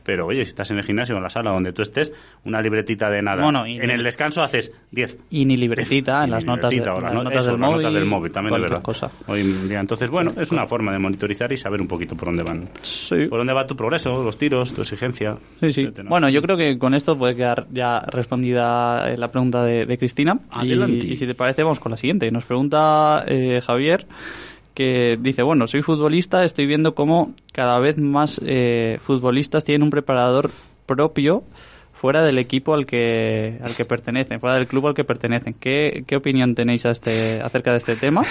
Pero 0.04 0.26
oye, 0.26 0.44
si 0.44 0.50
estás 0.50 0.70
en 0.70 0.78
el 0.78 0.84
gimnasio 0.84 1.14
o 1.14 1.18
en 1.18 1.24
la 1.24 1.30
sala 1.30 1.50
donde 1.50 1.72
tú 1.72 1.82
estés, 1.82 2.12
una 2.44 2.60
libretita 2.60 3.08
de 3.10 3.22
nada. 3.22 3.42
Bueno, 3.42 3.66
y- 3.66 3.76
en 3.78 3.90
el 3.90 4.02
descanso 4.02 4.42
haces 4.42 4.70
10. 4.90 5.18
Y 5.30 5.44
ni 5.46 5.56
libretita 5.56 6.22
en 6.24 6.30
las 6.30 6.44
notas, 6.44 6.70
de, 6.70 6.76
las 6.78 6.86
las 6.86 7.32
eso, 7.32 7.50
del 7.50 7.58
móvil. 7.58 7.76
notas 7.78 7.94
del 7.94 8.04
móvil, 8.04 8.32
también 8.32 8.54
es 8.54 8.58
cualquier 8.60 8.70
verdad. 8.70 8.82
cosa. 8.84 9.10
Hoy 9.26 9.40
en 9.40 9.68
día. 9.68 9.80
Entonces, 9.80 10.10
bueno, 10.10 10.32
es 10.38 10.52
una 10.52 10.66
forma 10.66 10.92
de 10.92 10.98
monitorizar 10.98 11.52
y 11.52 11.56
saber 11.56 11.80
un 11.80 11.88
poquito 11.88 12.16
por 12.16 12.28
dónde 12.28 12.42
van. 12.42 12.68
Sí. 12.82 13.26
Por 13.28 13.38
dónde 13.38 13.52
va 13.54 13.66
tu 13.66 13.74
progreso, 13.74 14.22
los 14.22 14.36
tiros, 14.38 14.72
tu 14.74 14.82
exigencia. 14.82 15.36
Sí, 15.60 15.72
sí. 15.72 15.80
etcétera. 15.82 16.08
Bueno, 16.08 16.28
yo 16.28 16.42
creo 16.42 16.56
que 16.56 16.78
con 16.78 16.94
esto 16.94 17.16
puede 17.16 17.34
quedar 17.34 17.66
ya 17.72 18.00
respondida 18.00 19.10
eh, 19.10 19.16
la 19.16 19.28
pregunta 19.28 19.64
de, 19.64 19.86
de 19.86 19.98
Cristina. 19.98 20.38
Y, 20.62 20.72
y 21.12 21.16
si 21.16 21.26
te 21.26 21.34
parece, 21.34 21.62
vamos 21.62 21.80
con 21.80 21.90
la 21.92 21.96
siguiente. 21.96 22.30
Nos 22.30 22.44
pregunta 22.44 23.24
eh, 23.26 23.60
Javier 23.64 24.06
que 24.74 25.16
dice, 25.20 25.42
bueno, 25.42 25.66
soy 25.66 25.82
futbolista, 25.82 26.44
estoy 26.44 26.66
viendo 26.66 26.94
cómo 26.94 27.34
cada 27.52 27.78
vez 27.78 27.96
más 27.98 28.40
eh, 28.44 28.98
futbolistas 29.04 29.64
tienen 29.64 29.84
un 29.84 29.90
preparador 29.90 30.50
propio 30.86 31.44
fuera 31.92 32.22
del 32.22 32.38
equipo 32.38 32.74
al 32.74 32.84
que 32.84 33.58
al 33.62 33.74
que 33.74 33.84
pertenecen, 33.84 34.40
fuera 34.40 34.56
del 34.56 34.66
club 34.66 34.88
al 34.88 34.94
que 34.94 35.04
pertenecen. 35.04 35.54
¿Qué, 35.54 36.04
qué 36.06 36.16
opinión 36.16 36.54
tenéis 36.54 36.84
a 36.84 36.90
este, 36.90 37.40
acerca 37.40 37.70
de 37.70 37.78
este 37.78 37.96
tema? 37.96 38.22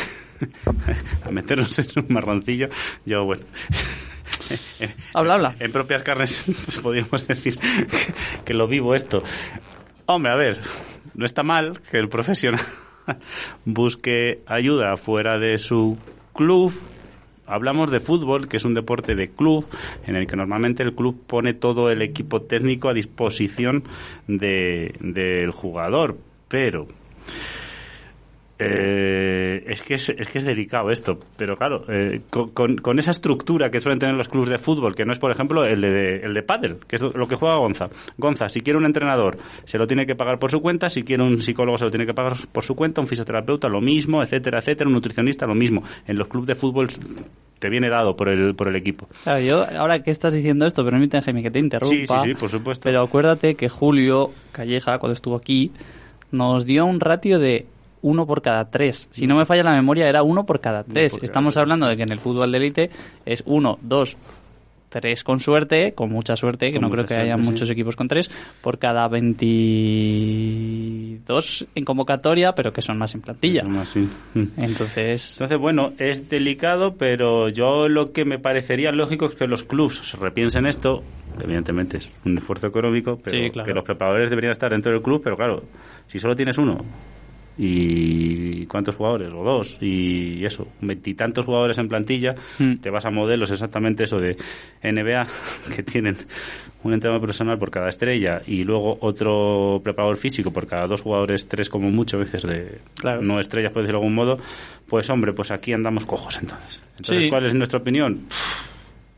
a 1.26 1.32
meternos 1.32 1.80
en 1.80 1.88
un 1.96 2.06
marroncillo, 2.10 2.68
yo, 3.06 3.26
bueno. 3.26 3.44
Habla, 5.14 5.36
habla. 5.36 5.56
En 5.60 5.72
propias 5.72 6.04
carnes, 6.04 6.44
pues 6.66 6.80
podríamos 6.80 7.28
decir 7.28 7.58
que 8.44 8.54
lo 8.54 8.68
vivo 8.68 8.94
esto. 8.94 9.24
Hombre, 10.06 10.32
a 10.32 10.36
ver, 10.36 10.60
no 11.14 11.26
está 11.26 11.44
mal 11.44 11.80
que 11.90 11.98
el 11.98 12.10
profesional 12.10 12.62
busque 13.66 14.42
ayuda 14.46 14.98
fuera 14.98 15.40
de 15.40 15.58
su 15.58 15.98
club. 16.34 16.74
Hablamos 17.46 17.92
de 17.92 18.00
fútbol, 18.00 18.48
que 18.48 18.58
es 18.58 18.66
un 18.66 18.74
deporte 18.74 19.16
de 19.16 19.30
club, 19.30 19.66
en 20.08 20.16
el 20.16 20.28
que 20.28 20.36
normalmente 20.36 20.82
el 20.82 20.94
club 20.96 21.22
pone 21.28 21.54
todo 21.54 21.92
el 21.92 22.02
equipo 22.02 22.42
técnico 22.42 22.90
a 22.90 22.94
disposición 22.94 23.84
de- 24.28 24.96
del 25.02 25.52
jugador. 25.52 26.18
Pero 26.48 26.88
eh, 28.66 29.64
es, 29.68 29.82
que 29.82 29.96
es, 29.96 30.10
es 30.10 30.28
que 30.30 30.38
es 30.40 30.44
delicado 30.44 30.90
esto, 30.90 31.20
pero 31.38 31.56
claro, 31.56 31.86
eh, 31.90 32.22
con, 32.30 32.50
con- 32.52 32.78
con 32.78 33.00
esa 33.00 33.12
estructura 33.12 33.70
que 33.72 33.80
suelen 33.82 34.00
tener 34.00 34.16
los 34.16 34.30
clubes 34.30 34.50
de 34.50 34.58
fútbol, 34.58 34.96
que 34.96 35.06
no 35.06 35.12
es, 35.14 35.20
por 35.20 35.32
ejemplo, 35.32 35.64
el 35.66 35.82
de, 35.82 36.18
el 36.18 36.34
de 36.34 36.44
pádel, 36.44 36.78
que 36.88 36.96
es 36.98 37.02
lo 37.02 37.28
que 37.28 37.36
juega 37.36 37.56
Gonza. 37.58 37.90
Gonza, 38.18 38.50
si 38.50 38.62
quiere 38.62 38.78
un 38.78 38.86
entrenador, 38.86 39.38
se 39.66 39.78
lo 39.78 39.88
tiene 39.88 40.06
que 40.06 40.16
pagar 40.16 40.40
por 40.40 40.52
su 40.52 40.62
cuenta, 40.62 40.90
si 40.90 41.04
quiere 41.04 41.24
un 41.24 41.40
psicólogo, 41.42 41.78
se 41.78 41.86
lo 41.86 41.92
tiene 41.92 42.06
que 42.06 42.14
pagar 42.14 42.34
por 42.52 42.64
su 42.64 42.76
cuenta, 42.76 43.02
un 43.02 43.08
fisioterapeuta, 43.08 43.68
lo 43.70 43.82
mismo, 43.82 44.22
etcétera, 44.24 44.60
etcétera, 44.60 44.88
un 44.88 44.94
nutricionista, 44.94 45.46
lo 45.46 45.56
mismo. 45.56 45.84
En 46.08 46.18
los 46.18 46.28
clubes 46.28 46.48
de 46.48 46.56
fútbol 46.56 46.88
te 47.60 47.70
viene 47.70 47.90
dado 47.90 48.16
por 48.18 48.28
el, 48.30 48.56
por 48.56 48.68
el 48.68 48.76
equipo. 48.76 49.08
Claro, 49.24 49.40
yo, 49.40 49.66
ahora 49.80 50.04
que 50.04 50.12
estás 50.12 50.34
diciendo 50.34 50.66
esto, 50.66 50.84
permíteme, 50.84 51.24
Jaime, 51.24 51.42
que 51.44 51.52
te 51.52 51.60
interrumpa. 51.60 51.96
Sí, 51.96 52.06
sí, 52.08 52.30
sí, 52.30 52.36
por 52.36 52.50
supuesto. 52.50 52.84
Pero 52.84 53.02
acuérdate 53.02 53.56
que 53.56 53.70
Julio 53.70 54.32
Calleja, 54.52 54.98
cuando 55.00 55.14
estuvo 55.14 55.36
aquí, 55.38 55.72
nos 56.32 56.66
dio 56.66 56.86
un 56.86 57.00
ratio 57.00 57.40
de 57.40 57.66
uno 58.04 58.28
por 58.28 58.42
cada 58.44 58.70
tres. 58.70 59.08
Si 59.12 59.26
no 59.26 59.36
me 59.36 59.46
falla 59.46 59.64
la 59.64 59.74
memoria, 59.74 60.08
era 60.08 60.22
uno 60.24 60.46
por 60.46 60.60
cada 60.62 60.84
tres. 60.84 61.14
por 61.14 61.22
cada 61.22 61.26
Estamos 61.26 61.54
tres. 61.56 61.62
hablando 61.62 61.88
de 61.88 61.96
que 61.98 62.04
en 62.04 62.12
el 62.12 62.20
fútbol 62.20 62.52
de 62.52 62.58
élite 62.60 62.92
es 63.26 63.42
uno, 63.48 63.80
dos, 63.82 64.16
tres 64.90 65.24
con 65.24 65.40
suerte, 65.40 65.94
con 65.94 66.12
mucha 66.12 66.36
suerte, 66.36 66.68
que 66.68 66.74
Con 66.74 66.84
no 66.84 66.90
creo 66.92 67.06
que 67.08 67.16
haya 67.16 67.36
sí. 67.38 67.42
muchos 67.50 67.68
equipos 67.72 67.96
con 67.96 68.08
tres, 68.08 68.30
por 68.62 68.78
cada 68.78 69.08
22 70.34 71.68
en 71.76 71.86
convocatoria, 71.86 72.54
pero 72.54 72.72
que 72.72 72.82
son 72.82 72.98
más 72.98 73.14
en 73.16 73.22
plantilla. 73.22 73.62
Eso 73.62 73.70
más, 73.70 73.90
sí. 73.90 74.08
Mm. 74.34 74.44
Entonces, 74.58 75.32
Entonces, 75.34 75.58
bueno, 75.58 75.94
es 75.98 76.30
delicado, 76.30 76.96
pero 76.96 77.50
yo 77.50 77.88
lo 77.90 78.12
que 78.12 78.26
me 78.26 78.40
parecería 78.40 78.92
lógico 78.92 79.26
es 79.26 79.36
que 79.36 79.48
los 79.48 79.64
clubs 79.64 79.98
se 80.08 80.18
repiensen 80.18 80.66
esto. 80.66 81.04
Evidentemente 81.42 81.98
es 81.98 82.10
un 82.26 82.38
esfuerzo 82.38 82.68
económico, 82.68 83.18
pero 83.24 83.36
Sí, 83.36 83.50
claro. 83.50 83.68
que 83.68 83.74
los 83.74 83.84
preparadores 83.84 84.30
deberían 84.30 84.52
estar 84.52 84.70
dentro 84.72 84.92
del 84.92 85.02
club, 85.02 85.22
pero 85.24 85.36
claro, 85.36 85.64
si 86.08 86.20
solo 86.20 86.36
tienes 86.36 86.58
uno 86.60 86.78
y 87.58 88.66
cuántos 88.66 88.96
jugadores 88.96 89.32
o 89.34 89.44
dos 89.44 89.78
y 89.82 90.44
eso 90.46 90.68
veintitantos 90.82 91.46
jugadores 91.46 91.78
en 91.78 91.88
plantilla 91.88 92.36
Mm. 92.60 92.76
te 92.78 92.90
vas 92.90 93.06
a 93.06 93.12
modelos 93.12 93.52
exactamente 93.52 94.04
eso 94.04 94.20
de 94.20 94.36
NBA 94.84 95.28
que 95.76 95.84
tienen 95.84 96.18
un 96.84 96.94
entrenador 96.94 97.22
personal 97.26 97.58
por 97.58 97.72
cada 97.72 97.90
estrella 97.90 98.42
y 98.46 98.64
luego 98.64 98.98
otro 99.02 99.80
preparador 99.84 100.18
físico 100.18 100.52
por 100.52 100.68
cada 100.68 100.88
dos 100.88 101.02
jugadores 101.02 101.48
tres 101.48 101.70
como 101.70 101.90
mucho 101.92 102.18
veces 102.20 102.44
de 102.44 102.80
Claro. 102.96 103.22
no 103.22 103.40
estrellas 103.40 103.72
por 103.72 103.82
decirlo 103.84 104.00
de 104.00 104.04
algún 104.06 104.16
modo 104.16 104.38
pues 104.88 105.10
hombre 105.10 105.34
pues 105.34 105.52
aquí 105.52 105.74
andamos 105.74 106.06
cojos 106.06 106.40
entonces 106.42 106.82
entonces 106.98 107.24
Sí. 107.26 107.30
cuál 107.30 107.46
es 107.46 107.54
nuestra 107.54 107.80
opinión 107.80 108.22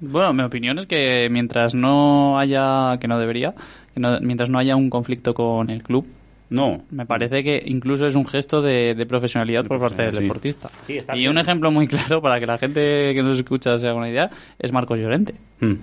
Bueno, 0.01 0.33
mi 0.33 0.43
opinión 0.43 0.77
es 0.77 0.85
que 0.87 1.29
mientras 1.31 1.73
no 1.73 2.37
haya, 2.37 2.97
que 2.99 3.07
no 3.07 3.17
debería, 3.17 3.53
que 3.93 3.99
no- 4.01 4.19
mientras 4.19 4.49
no 4.49 4.59
haya 4.59 4.75
un 4.75 4.89
conflicto 4.89 5.33
con 5.33 5.69
el 5.69 5.83
club, 5.83 6.05
no 6.49 6.83
me 6.91 7.05
parece 7.05 7.43
que 7.43 7.61
incluso 7.65 8.05
es 8.07 8.15
un 8.15 8.25
gesto 8.25 8.61
de, 8.61 8.93
de 8.95 9.05
profesionalidad 9.05 9.63
De 9.63 9.69
por 9.69 9.79
parte 9.79 10.03
del 10.03 10.15
sí. 10.15 10.21
deportista. 10.23 10.69
Sí, 10.85 10.97
está 10.97 11.15
y 11.15 11.19
bien. 11.19 11.31
un 11.31 11.37
ejemplo 11.37 11.71
muy 11.71 11.87
claro 11.89 12.21
para 12.21 12.39
que 12.39 12.45
la 12.45 12.57
gente 12.57 13.13
que 13.13 13.23
nos 13.23 13.37
escucha 13.37 13.77
se 13.77 13.87
haga 13.87 13.95
una 13.95 14.09
idea 14.09 14.29
es 14.59 14.71
Marcos 14.71 14.99
Llorente. 14.99 15.35
Mm. 15.59 15.73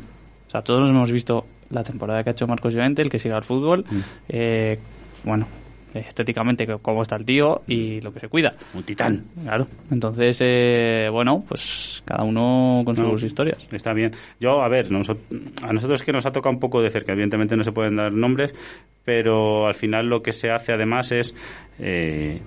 O 0.48 0.50
sea, 0.50 0.62
todos 0.62 0.88
hemos 0.88 1.10
visto 1.10 1.46
la 1.70 1.82
temporada 1.82 2.22
que 2.22 2.30
ha 2.30 2.32
hecho 2.32 2.46
Marcos 2.46 2.74
Llorente, 2.74 3.02
el 3.02 3.10
que 3.10 3.18
sigue 3.18 3.34
al 3.34 3.42
fútbol. 3.44 3.84
Mm. 3.90 4.00
eh, 4.28 4.78
bueno, 5.24 5.46
estéticamente 5.94 6.66
cómo 6.80 7.02
está 7.02 7.16
el 7.16 7.24
tío 7.24 7.62
y 7.66 8.00
lo 8.00 8.12
que 8.12 8.20
se 8.20 8.28
cuida. 8.28 8.52
un 8.74 8.82
titán 8.82 9.24
Claro. 9.42 9.66
Entonces, 9.90 10.38
eh, 10.42 11.08
bueno, 11.10 11.44
pues 11.46 12.02
cada 12.04 12.24
uno 12.24 12.82
con 12.84 12.94
No, 12.96 13.10
sus 13.12 13.24
historias. 13.24 13.66
Está 13.72 13.92
bien. 13.92 14.12
Yo, 14.40 14.62
a 14.62 14.68
ver, 14.68 14.90
noso- 14.90 15.18
a 15.62 15.72
nosotros 15.72 16.00
es 16.00 16.06
que 16.06 16.12
nos 16.12 16.26
ha 16.26 16.32
tocado 16.32 16.52
un 16.54 16.60
poco 16.60 16.80
de 16.82 16.90
cerca. 16.90 17.12
Evidentemente 17.12 17.56
no 17.56 17.64
se 17.64 17.72
pueden 17.72 17.96
dar 17.96 18.12
nombres, 18.12 18.54
pero 19.04 19.66
al 19.66 19.74
final 19.74 20.06
lo 20.06 20.22
que 20.22 20.32
se 20.32 20.50
hace 20.50 20.72
además 20.72 21.12
es... 21.12 21.34
eh, 21.78 22.40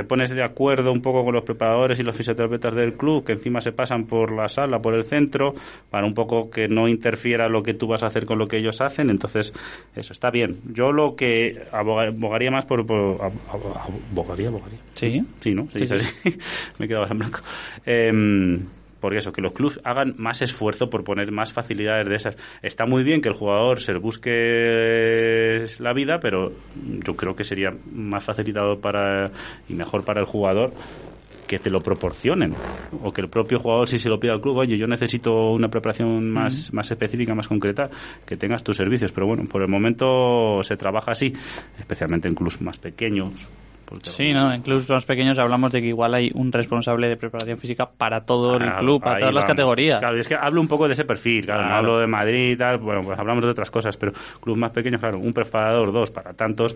te 0.00 0.04
pones 0.04 0.30
de 0.30 0.42
acuerdo 0.42 0.92
un 0.92 1.02
poco 1.02 1.22
con 1.24 1.34
los 1.34 1.44
preparadores 1.44 1.98
y 1.98 2.02
los 2.02 2.16
fisioterapeutas 2.16 2.74
del 2.74 2.94
club, 2.94 3.22
que 3.22 3.32
encima 3.32 3.60
se 3.60 3.72
pasan 3.72 4.06
por 4.06 4.32
la 4.32 4.48
sala, 4.48 4.78
por 4.80 4.94
el 4.94 5.04
centro, 5.04 5.52
para 5.90 6.06
un 6.06 6.14
poco 6.14 6.48
que 6.48 6.68
no 6.68 6.88
interfiera 6.88 7.50
lo 7.50 7.62
que 7.62 7.74
tú 7.74 7.86
vas 7.86 8.02
a 8.02 8.06
hacer 8.06 8.24
con 8.24 8.38
lo 8.38 8.48
que 8.48 8.56
ellos 8.56 8.80
hacen. 8.80 9.10
Entonces, 9.10 9.52
eso 9.94 10.12
está 10.14 10.30
bien. 10.30 10.58
Yo 10.72 10.90
lo 10.90 11.14
que 11.16 11.62
aboga- 11.72 12.08
abogaría 12.08 12.50
más 12.50 12.64
por... 12.64 12.86
por 12.86 13.18
ab- 13.18 13.32
ab- 13.50 13.90
abogaría, 14.12 14.48
abogaría. 14.48 14.78
Sí. 14.94 15.22
Sí, 15.40 15.54
¿no? 15.54 15.68
Sí, 15.72 15.86
sí. 15.86 15.94
así. 15.94 16.38
Me 16.78 16.88
quedaba 16.88 17.06
en 17.10 17.18
blanco. 17.18 17.40
Em, 17.84 18.60
porque 19.00 19.18
eso, 19.18 19.32
que 19.32 19.42
los 19.42 19.52
clubes 19.52 19.80
hagan 19.84 20.14
más 20.18 20.42
esfuerzo 20.42 20.90
por 20.90 21.04
poner 21.04 21.32
más 21.32 21.52
facilidades 21.52 22.06
de 22.06 22.14
esas. 22.16 22.36
Está 22.62 22.86
muy 22.86 23.02
bien 23.02 23.20
que 23.20 23.28
el 23.28 23.34
jugador 23.34 23.80
se 23.80 23.94
busque 23.94 25.64
la 25.78 25.92
vida, 25.92 26.20
pero 26.20 26.52
yo 27.04 27.16
creo 27.16 27.34
que 27.34 27.44
sería 27.44 27.70
más 27.92 28.24
facilitado 28.24 28.80
para 28.80 29.30
y 29.68 29.74
mejor 29.74 30.04
para 30.04 30.20
el 30.20 30.26
jugador 30.26 30.72
que 31.50 31.58
te 31.58 31.68
lo 31.68 31.80
proporcionen. 31.80 32.54
O 33.02 33.12
que 33.12 33.22
el 33.22 33.28
propio 33.28 33.58
jugador 33.58 33.88
si 33.88 33.98
se 33.98 34.08
lo 34.08 34.20
pide 34.20 34.30
al 34.30 34.40
club 34.40 34.58
oye 34.58 34.78
yo 34.78 34.86
necesito 34.86 35.50
una 35.50 35.68
preparación 35.68 36.30
más, 36.30 36.72
más 36.72 36.88
específica 36.92 37.34
más 37.34 37.48
concreta 37.48 37.90
que 38.24 38.36
tengas 38.36 38.62
tus 38.62 38.76
servicios 38.76 39.10
pero 39.10 39.26
bueno 39.26 39.44
por 39.48 39.60
el 39.62 39.68
momento 39.68 40.62
se 40.62 40.76
trabaja 40.76 41.10
así 41.10 41.32
especialmente 41.76 42.28
en 42.28 42.36
clubes 42.36 42.60
más 42.60 42.78
pequeños 42.78 43.48
porque- 43.90 44.08
Sí, 44.08 44.32
¿no? 44.32 44.50
En 44.52 44.62
clubes 44.62 44.88
más 44.88 45.04
pequeños 45.04 45.38
hablamos 45.38 45.70
de 45.72 45.82
que 45.82 45.88
igual 45.88 46.14
hay 46.14 46.30
un 46.32 46.50
responsable 46.50 47.08
de 47.08 47.16
preparación 47.18 47.58
física 47.58 47.84
para 47.90 48.22
todo 48.24 48.56
el 48.56 48.72
club, 48.78 49.02
para 49.02 49.18
todas 49.18 49.34
las 49.34 49.44
categorías. 49.44 49.98
Claro, 49.98 50.16
y 50.16 50.20
es 50.20 50.28
que 50.28 50.36
hablo 50.36 50.60
un 50.62 50.68
poco 50.68 50.86
de 50.86 50.94
ese 50.94 51.04
perfil, 51.04 51.44
claro, 51.44 51.66
no 51.68 51.74
hablo 51.74 51.98
de 51.98 52.06
Madrid 52.06 52.52
y 52.52 52.56
tal, 52.56 52.78
bueno, 52.78 53.02
pues 53.02 53.18
hablamos 53.18 53.44
de 53.44 53.50
otras 53.50 53.70
cosas, 53.70 53.96
pero 53.98 54.12
clubes 54.40 54.58
más 54.58 54.70
pequeños, 54.70 55.00
claro, 55.00 55.18
un 55.18 55.32
preparador, 55.34 55.92
dos 55.92 56.10
para 56.10 56.32
tantos, 56.32 56.74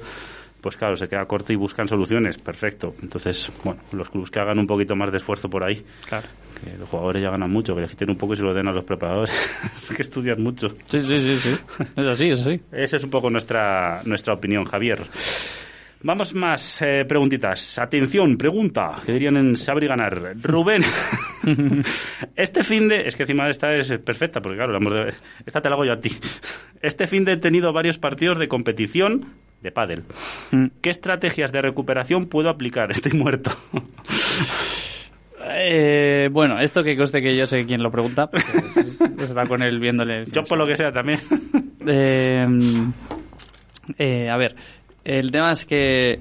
pues 0.61 0.77
claro, 0.77 0.97
se 0.97 1.07
queda 1.09 1.25
corto 1.27 1.53
y 1.53 1.57
buscan 1.57 1.87
soluciones, 1.87 2.39
perfecto. 2.39 2.95
Entonces, 3.03 3.53
bueno, 3.63 3.81
los 3.93 4.09
clubes 4.09 4.31
que 4.31 4.41
hagan 4.41 4.59
un 4.59 4.67
poquito 4.67 4.97
más 4.97 5.11
de 5.11 5.19
esfuerzo 5.19 5.49
por 5.51 5.63
ahí, 5.63 5.85
Claro. 6.09 6.27
que 6.65 6.79
los 6.79 6.89
jugadores 6.89 7.23
ya 7.23 7.29
ganan 7.31 7.51
mucho, 7.51 7.75
que 7.75 7.83
le 7.83 7.87
quiten 7.89 8.09
un 8.11 8.17
poco 8.17 8.33
y 8.33 8.37
se 8.37 8.43
lo 8.43 8.55
den 8.55 8.67
a 8.69 8.73
los 8.73 8.83
preparadores, 8.85 9.31
es 9.77 9.95
que 9.95 10.01
estudian 10.01 10.43
mucho. 10.43 10.69
Sí, 10.87 11.01
sí, 11.01 11.19
sí, 11.19 11.37
sí. 11.37 11.57
Es 11.97 12.07
así, 12.07 12.29
es 12.31 12.41
así. 12.47 12.61
Esa 12.73 12.97
es 12.97 13.05
un 13.05 13.11
poco 13.11 13.29
nuestra, 13.29 14.01
nuestra 14.07 14.33
opinión, 14.33 14.65
Javier. 14.65 15.03
Vamos 16.07 16.35
más 16.35 16.83
eh, 16.83 17.07
preguntitas. 17.09 17.79
Atención, 17.79 18.37
pregunta, 18.37 18.97
que 19.07 19.13
dirían 19.13 19.39
en 19.39 19.57
Saber 19.57 19.85
y 19.85 19.87
Ganar. 19.87 20.35
Rubén, 20.43 20.83
este 22.37 22.63
fin 22.63 22.89
de... 22.89 23.07
Es 23.07 23.17
que 23.17 23.23
encima 23.23 23.49
esta 23.49 23.75
es 23.75 23.91
perfecta, 24.05 24.43
porque 24.43 24.59
claro, 24.59 24.79
de- 24.79 25.15
esta 25.47 25.63
te 25.63 25.71
la 25.71 25.77
hago 25.77 25.87
yo 25.87 25.95
a 25.95 26.01
ti. 26.01 26.11
Este 26.83 27.07
fin 27.07 27.25
de 27.25 27.33
he 27.33 27.37
tenido 27.39 27.73
varios 27.73 27.97
partidos 27.97 28.39
de 28.39 28.49
competición 28.49 29.33
de 29.63 29.73
pádel. 29.73 30.05
Mm. 30.51 30.67
¿Qué 30.83 30.91
estrategias 30.91 31.53
de 31.53 31.63
recuperación 31.63 32.27
puedo 32.27 32.51
aplicar? 32.51 32.91
Estoy 32.91 33.13
muerto. 33.13 33.57
Eh, 35.57 36.31
bueno, 36.33 36.59
esto 36.59 36.83
que 36.83 36.97
conste 36.97 37.21
que 37.21 37.37
yo 37.37 37.45
sé 37.45 37.67
quién 37.67 37.83
lo 37.83 37.91
pregunta, 37.91 38.29
porque 38.31 38.47
está 39.23 39.47
con 39.47 39.63
él 39.63 39.79
viéndole. 39.79 40.25
Yo 40.33 40.43
por 40.43 40.57
lo 40.57 40.67
que 40.67 40.75
sea 40.75 40.91
también. 40.91 41.21
Eh, 41.87 42.47
eh, 43.99 44.31
a 44.31 44.37
ver, 44.39 44.57
el 45.05 45.31
tema 45.31 45.53
es 45.53 45.65
que 45.65 46.21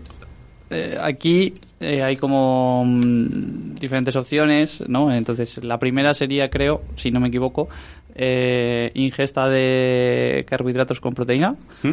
eh, 0.70 0.98
aquí 1.00 1.54
eh, 1.80 2.02
hay 2.02 2.16
como 2.16 2.84
mm, 2.86 3.76
diferentes 3.76 4.16
opciones, 4.16 4.84
¿no? 4.88 5.14
Entonces, 5.14 5.64
la 5.64 5.78
primera 5.78 6.14
sería, 6.14 6.50
creo, 6.50 6.82
si 6.96 7.12
no 7.12 7.20
me 7.20 7.28
equivoco, 7.28 7.68
eh, 8.16 8.92
ingesta 8.96 9.48
de 9.50 10.46
carbohidratos 10.48 11.00
con 11.00 11.14
proteína. 11.14 11.56
¿Mm? 11.84 11.92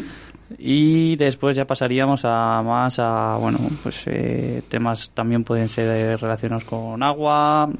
Y 0.59 1.17
después 1.17 1.57
ya 1.57 1.65
pasaríamos 1.65 2.23
a 2.25 2.63
más 2.63 2.99
a, 2.99 3.37
bueno, 3.37 3.59
pues 3.83 4.03
eh, 4.07 4.63
temas 4.69 5.11
también 5.15 5.45
pueden 5.45 5.69
ser 5.69 6.19
relacionados 6.21 6.65
con 6.65 7.01
agua, 7.03 7.71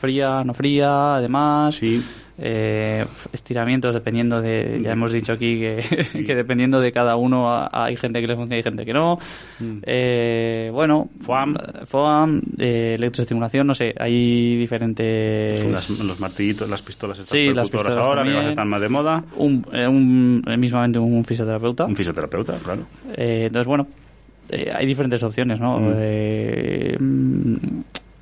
fría, 0.00 0.42
no 0.44 0.52
fría, 0.52 1.16
además. 1.16 1.74
Sí. 1.74 2.04
Eh, 2.38 3.04
estiramientos 3.32 3.94
dependiendo 3.94 4.42
de, 4.42 4.80
ya 4.82 4.92
hemos 4.92 5.10
dicho 5.10 5.32
aquí 5.32 5.58
que, 5.58 5.82
que 6.26 6.34
dependiendo 6.34 6.80
de 6.80 6.92
cada 6.92 7.16
uno 7.16 7.50
a- 7.50 7.70
hay 7.72 7.96
gente 7.96 8.20
que 8.20 8.26
le 8.26 8.36
funciona 8.36 8.60
y 8.60 8.62
gente 8.62 8.84
que 8.84 8.92
no. 8.92 9.18
Mm. 9.58 9.78
Eh, 9.82 10.70
bueno, 10.72 11.08
FOAM. 11.22 11.54
FOAM, 11.86 12.42
eh, 12.58 12.96
electroestimulación, 12.98 13.66
no 13.66 13.74
sé, 13.74 13.94
hay 13.98 14.56
diferentes... 14.56 15.64
Las- 15.66 15.90
los 16.00 16.20
martillitos, 16.20 16.68
las 16.68 16.82
pistolas 16.82 17.18
estas 17.18 17.30
Sí, 17.38 17.54
las 17.54 17.70
pistolas 17.70 17.96
ahora, 17.96 18.22
que 18.22 18.28
también. 18.30 18.46
a 18.46 18.50
estar 18.50 18.66
más 18.66 18.80
de 18.82 18.88
moda. 18.90 19.24
Un, 19.36 19.66
eh, 19.72 19.88
un- 19.88 20.44
eh, 20.46 20.56
mismamente 20.58 20.98
un 20.98 21.24
fisioterapeuta. 21.24 21.86
Un 21.86 21.96
fisioterapeuta, 21.96 22.58
claro. 22.58 22.86
Eh, 23.16 23.44
entonces, 23.46 23.66
bueno, 23.66 23.86
hay 24.74 24.86
diferentes 24.86 25.22
opciones, 25.22 25.58
¿no? 25.58 25.78
Mm. 25.80 25.92
Eh, 25.96 26.96
mm, 27.00 27.56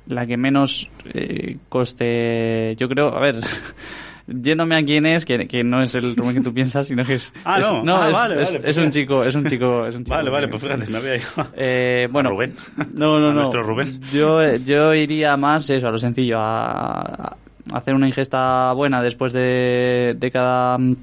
la 0.07 0.25
que 0.25 0.37
menos 0.37 0.89
eh, 1.13 1.57
coste, 1.67 2.75
yo 2.79 2.87
creo, 2.87 3.09
a 3.15 3.19
ver, 3.19 3.35
yéndome 4.27 4.75
a 4.75 4.83
quién 4.83 5.05
es, 5.05 5.23
que, 5.25 5.47
que 5.47 5.63
no 5.63 5.81
es 5.81 5.93
el 5.95 6.15
Rubén 6.15 6.35
que 6.35 6.41
tú 6.41 6.53
piensas, 6.53 6.87
sino 6.87 7.03
que 7.03 7.15
es... 7.15 7.33
Ah, 7.45 7.59
es- 7.59 7.71
no. 7.83 8.01
Ah, 8.01 8.07
es, 8.09 8.13
vale, 8.13 8.41
es- 8.41 8.47
vale, 8.53 8.57
es 8.57 8.63
pues 8.63 8.77
un 8.77 8.83
ya. 8.85 8.89
chico, 8.91 9.23
es 9.23 9.35
un 9.35 9.45
chico, 9.45 9.85
es 9.87 9.95
un 9.95 10.03
chico 10.05 10.15
Vale, 10.15 10.29
vale, 10.29 10.47
pues 10.47 10.61
fíjate, 10.61 10.89
me 10.89 10.97
había 10.97 11.15
ido. 11.17 11.25
Eh, 11.55 12.07
bueno, 12.11 12.29
A 12.29 12.31
Rubén. 12.33 12.55
No, 12.93 13.19
no, 13.19 13.27
A 13.27 13.29
no. 13.29 13.33
nuestro 13.33 13.63
Rubén. 13.63 13.99
Yo, 14.11 14.55
yo 14.57 14.93
iría 14.93 15.37
más 15.37 15.69
eso, 15.69 15.87
a 15.87 15.91
lo 15.91 15.97
sencillo, 15.99 16.37
a, 16.39 17.01
a 17.01 17.37
hacer 17.73 17.93
una 17.95 18.07
ingesta 18.07 18.71
buena 18.73 19.01
después 19.01 19.33
de, 19.33 20.15
de 20.17 20.31
cada 20.31 20.77
mm, 20.77 20.95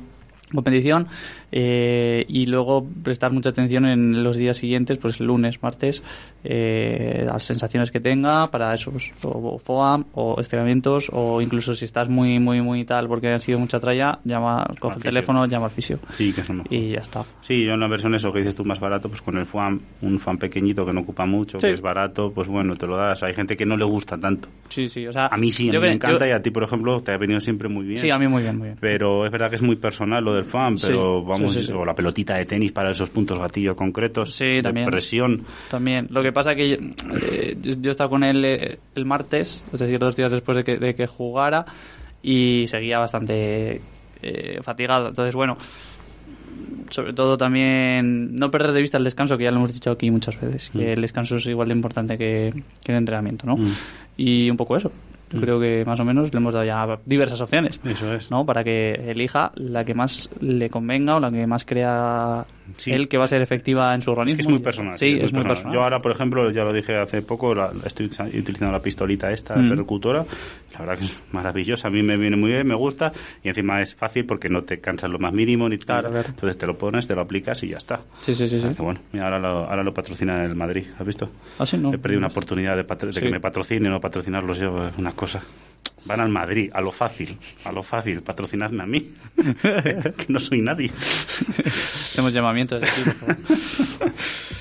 competición 0.55 1.07
eh, 1.53 2.25
y 2.29 2.47
luego 2.47 2.87
prestar 3.05 3.31
mucha 3.33 3.51
atención 3.51 3.85
en 3.87 4.25
los 4.25 4.37
días 4.37 4.57
siguientes, 4.57 4.99
pues 4.99 5.21
lunes, 5.21 5.63
martes, 5.63 6.03
eh, 6.45 7.23
las 7.27 7.45
sensaciones 7.45 7.91
que 7.91 8.01
tenga 8.01 8.51
para 8.51 8.75
esos 8.75 9.13
o 9.23 9.59
FOAM 9.59 10.05
o 10.15 10.41
estiramientos 10.41 11.09
o 11.13 11.41
incluso 11.41 11.75
si 11.75 11.85
estás 11.85 12.09
muy, 12.09 12.39
muy, 12.39 12.61
muy 12.61 12.85
tal 12.85 13.07
porque 13.07 13.29
ha 13.29 13.39
sido 13.39 13.59
mucha 13.59 13.79
tralla, 13.79 14.19
llama, 14.25 14.67
coge 14.81 14.97
el 14.97 15.03
teléfono, 15.03 15.47
llama 15.47 15.67
al 15.67 15.71
fisio 15.71 15.99
Sí, 16.11 16.33
que 16.33 16.41
eso 16.41 16.53
no. 16.53 16.65
y 16.69 16.89
ya 16.91 17.01
está. 17.01 17.25
Sí, 17.43 17.65
yo 17.65 17.73
en 17.75 17.81
la 17.81 17.89
versión 17.89 18.15
eso 18.15 18.33
que 18.33 18.41
dices 18.41 18.57
tú 18.57 18.65
más 18.65 18.81
barato, 18.81 19.09
pues 19.09 19.23
con 19.23 19.37
el 19.39 19.47
FAM, 19.47 19.81
un 20.03 20.19
fan 20.19 20.39
pequeñito 20.39 20.85
que 20.85 20.93
no 20.93 21.01
ocupa 21.03 21.27
mucho, 21.27 21.61
Sí. 21.61 21.67
que 21.69 21.73
es 21.75 21.81
barato, 21.81 22.33
pues 22.33 22.49
bueno, 22.49 22.75
te 22.77 22.87
lo 22.87 22.97
das. 22.97 23.23
Hay 23.23 23.35
gente 23.35 23.57
que 23.57 23.67
no 23.67 23.77
le 23.77 23.85
gusta 23.85 24.19
tanto. 24.19 24.49
Sí, 24.69 24.89
sí, 24.89 25.07
o 25.07 25.13
sea, 25.13 25.27
A 25.27 25.37
mí 25.37 25.53
sí, 25.53 25.69
a 25.69 25.73
mí 25.75 25.79
me 25.79 25.93
encanta 25.93 26.27
yo- 26.27 26.33
y 26.33 26.35
a 26.35 26.43
ti, 26.43 26.51
por 26.51 26.63
ejemplo, 26.65 27.01
te 27.01 27.13
ha 27.13 27.17
venido 27.19 27.39
siempre 27.41 27.69
muy 27.69 27.85
bien. 27.85 27.99
Sí, 27.99 28.11
a 28.11 28.19
mí 28.19 28.27
muy 28.27 28.43
bien, 28.43 28.59
muy 28.59 28.69
bien. 28.69 28.79
Pero 28.81 29.25
es 29.27 29.31
verdad 29.31 29.49
que 29.51 29.57
es 29.57 29.63
muy 29.63 29.77
personal 29.77 30.25
lo 30.25 30.35
del 30.35 30.45
fan, 30.45 30.77
pero 30.81 31.21
Sí, 31.21 31.27
vamos, 31.29 31.42
sí, 31.49 31.63
sí. 31.63 31.73
o 31.73 31.85
la 31.85 31.95
pelotita 31.95 32.37
de 32.37 32.45
tenis 32.45 32.73
para 32.73 32.91
esos 32.91 33.11
puntos 33.11 33.39
gatillo 33.39 33.75
concretos, 33.77 34.35
Sí, 34.35 34.45
de 34.47 34.63
también. 34.63 34.87
presión. 34.87 35.43
También. 35.71 36.07
Lo 36.11 36.23
que 36.23 36.33
pasa 36.33 36.55
que 36.55 36.69
yo, 36.71 36.77
eh, 37.21 37.57
yo, 37.61 37.75
yo 37.81 37.91
estaba 37.91 38.11
con 38.11 38.25
él 38.25 38.45
eh, 38.45 38.79
el 38.95 39.05
martes, 39.05 39.65
es 39.73 39.81
decir, 39.81 39.99
dos 39.99 40.17
días 40.17 40.31
después 40.31 40.57
de 40.57 40.65
que, 40.65 40.77
de 40.79 40.95
que 40.95 41.07
jugara, 41.07 41.65
y 42.23 42.67
seguía 42.69 42.99
bastante 42.99 43.81
eh, 44.23 44.59
fatigado. 44.63 45.09
Entonces, 45.09 45.35
bueno, 45.35 45.57
sobre 46.91 47.13
todo 47.15 47.37
también 47.37 48.35
no 48.37 48.51
perder 48.51 48.73
de 48.73 48.81
vista 48.83 48.99
el 48.99 49.05
descanso, 49.05 49.37
que 49.39 49.45
ya 49.45 49.51
lo 49.51 49.57
hemos 49.59 49.73
dicho 49.73 49.91
aquí 49.91 50.11
muchas 50.11 50.39
veces, 50.41 50.69
que 50.71 50.79
Mm. 50.79 50.91
el 50.93 51.01
descanso 51.01 51.37
es 51.37 51.47
igual 51.47 51.69
de 51.69 51.75
importante 51.75 52.19
que, 52.19 52.53
que 52.85 52.93
el 52.93 52.99
entrenamiento, 52.99 53.47
¿no? 53.47 53.57
Mm. 53.57 53.73
Y 54.19 54.51
un 54.51 54.57
poco 54.57 54.77
eso. 54.77 54.93
Yo 55.33 55.41
creo 55.41 55.61
que 55.61 55.85
más 55.85 55.99
o 56.01 56.05
menos 56.05 56.33
le 56.33 56.39
hemos 56.39 56.53
dado 56.55 56.67
ya 56.67 56.99
diversas 57.07 57.41
opciones. 57.41 57.81
Eso 57.85 58.13
es. 58.15 58.31
¿no? 58.31 58.45
Para 58.45 58.63
que 58.65 58.93
elija 58.93 59.51
la 59.57 59.85
que 59.85 59.95
más 59.95 60.29
le 60.41 60.69
convenga 60.71 61.17
o 61.17 61.21
la 61.21 61.31
que 61.31 61.47
más 61.47 61.65
crea 61.65 62.45
Sí. 62.77 62.93
él 62.93 63.09
que 63.09 63.19
va 63.19 63.25
a 63.25 63.27
ser 63.27 63.43
efectiva 63.43 63.95
en 63.95 64.01
su 64.03 64.13
Es 64.13 64.17
organismo. 64.19 64.37
que 64.37 64.43
es 64.43 64.49
muy 64.49 64.59
personal. 64.61 64.97
Sí, 64.99 65.07
es 65.07 65.33
muy 65.33 65.43
personal. 65.43 65.47
personal. 65.49 65.75
Yo 65.75 65.83
ahora, 65.83 66.01
por 66.01 66.13
ejemplo, 66.13 66.51
ya 66.51 66.63
lo 66.63 66.73
dije 66.73 66.97
hace 66.97 67.21
poco, 67.23 67.55
la- 67.55 67.71
estoy 67.85 68.07
utilizando 68.07 68.73
la 68.73 68.81
pistolita 68.81 69.31
esta 69.31 69.57
Mm. 69.57 69.69
percutora. 69.69 70.25
La 70.75 70.79
verdad 70.81 70.99
que 70.99 71.05
es 71.07 71.19
maravillosa, 71.33 71.89
a 71.89 71.91
mí 71.91 72.03
me 72.03 72.17
viene 72.17 72.37
muy 72.37 72.51
bien, 72.53 72.67
me 72.67 72.75
gusta. 72.77 73.13
Y 73.43 73.49
encima 73.49 73.83
es 73.83 73.95
fácil 73.95 74.25
porque 74.27 74.49
no 74.49 74.63
te 74.63 74.81
cansas 74.81 75.11
lo 75.11 75.19
más 75.19 75.33
mínimo. 75.33 75.69
ni 75.69 75.79
claro. 75.79 76.09
Entonces 76.17 76.57
te 76.57 76.67
lo 76.67 76.77
pones, 76.79 77.07
te 77.07 77.15
lo 77.15 77.21
aplicas 77.23 77.63
y 77.63 77.69
ya 77.69 77.77
está. 77.79 78.01
Sí, 78.23 78.35
sí, 78.35 78.49
sí. 78.49 78.61
Sí. 78.61 78.69
bueno, 78.83 79.01
mira, 79.13 79.25
ahora 79.27 79.39
lo, 79.39 79.49
ahora 79.69 79.83
lo 79.83 79.93
patrocina 79.95 80.45
el 80.45 80.55
Madrid, 80.55 80.85
¿has 80.99 81.07
visto? 81.07 81.31
Ah, 81.59 81.67
sí, 81.67 81.77
no. 81.79 81.93
He 81.93 81.99
perdido 81.99 82.19
una 82.19 82.29
oportunidad 82.29 82.77
de, 82.77 82.83
de 82.85 83.13
Sí. 83.13 83.21
que 83.21 83.31
me 83.31 83.41
patrocinen 83.41 83.93
o 83.93 84.01
patrocinarlos 84.01 84.59
yo, 84.59 84.89
es 84.89 84.97
una 84.99 85.13
cosa. 85.13 85.22
Van 86.05 86.21
al 86.21 86.31
Madrid, 86.31 86.71
a 86.73 86.81
lo 86.81 86.91
fácil, 86.91 87.37
a 87.65 87.71
lo 87.71 87.83
fácil, 87.83 88.23
patrocinadme 88.23 88.83
a 88.83 88.87
mí, 88.87 89.13
que 89.63 90.27
no 90.29 90.41
soy 90.41 90.61
nadie. 90.61 90.91
Hacemos 90.91 92.33
llamamientos 92.33 92.81
de 92.81 92.89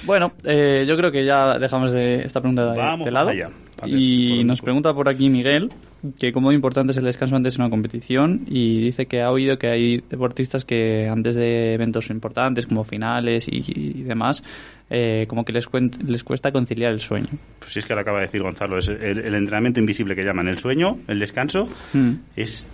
bueno, 0.05 0.33
eh, 0.43 0.85
yo 0.87 0.95
creo 0.97 1.11
que 1.11 1.25
ya 1.25 1.57
dejamos 1.57 1.91
de 1.91 2.23
esta 2.23 2.41
pregunta 2.41 2.71
de, 2.71 2.77
Vamos 2.77 3.05
de 3.05 3.11
lado. 3.11 3.29
allá. 3.29 3.49
Ver, 3.81 3.89
Y 3.89 4.43
nos 4.43 4.61
pregunta 4.61 4.93
por 4.93 5.09
aquí 5.09 5.29
Miguel 5.29 5.71
que 6.19 6.31
cómo 6.31 6.51
importante 6.51 6.91
es 6.91 6.97
el 6.97 7.05
descanso 7.05 7.35
antes 7.35 7.57
de 7.57 7.61
una 7.63 7.69
competición 7.69 8.41
y 8.47 8.79
dice 8.81 9.05
que 9.07 9.21
ha 9.21 9.31
oído 9.31 9.57
que 9.57 9.67
hay 9.67 10.03
deportistas 10.09 10.65
que 10.65 11.07
antes 11.07 11.35
de 11.35 11.73
eventos 11.73 12.09
importantes 12.09 12.65
como 12.67 12.83
finales 12.83 13.47
y, 13.47 13.63
y 13.67 14.03
demás 14.03 14.43
eh, 14.91 15.25
como 15.27 15.43
que 15.45 15.53
les, 15.53 15.67
les 16.05 16.23
cuesta 16.23 16.51
conciliar 16.51 16.91
el 16.91 16.99
sueño. 16.99 17.29
Pues 17.59 17.73
sí, 17.73 17.79
es 17.79 17.85
que 17.85 17.95
lo 17.95 18.01
acaba 18.01 18.19
de 18.19 18.25
decir 18.25 18.43
Gonzalo, 18.43 18.77
es 18.77 18.89
el, 18.89 19.19
el 19.19 19.33
entrenamiento 19.35 19.79
invisible 19.79 20.15
que 20.15 20.23
llaman 20.23 20.47
el 20.49 20.57
sueño, 20.57 20.99
el 21.07 21.17
descanso, 21.19 21.67
Mm. 21.93 22.11
es, 22.35 22.67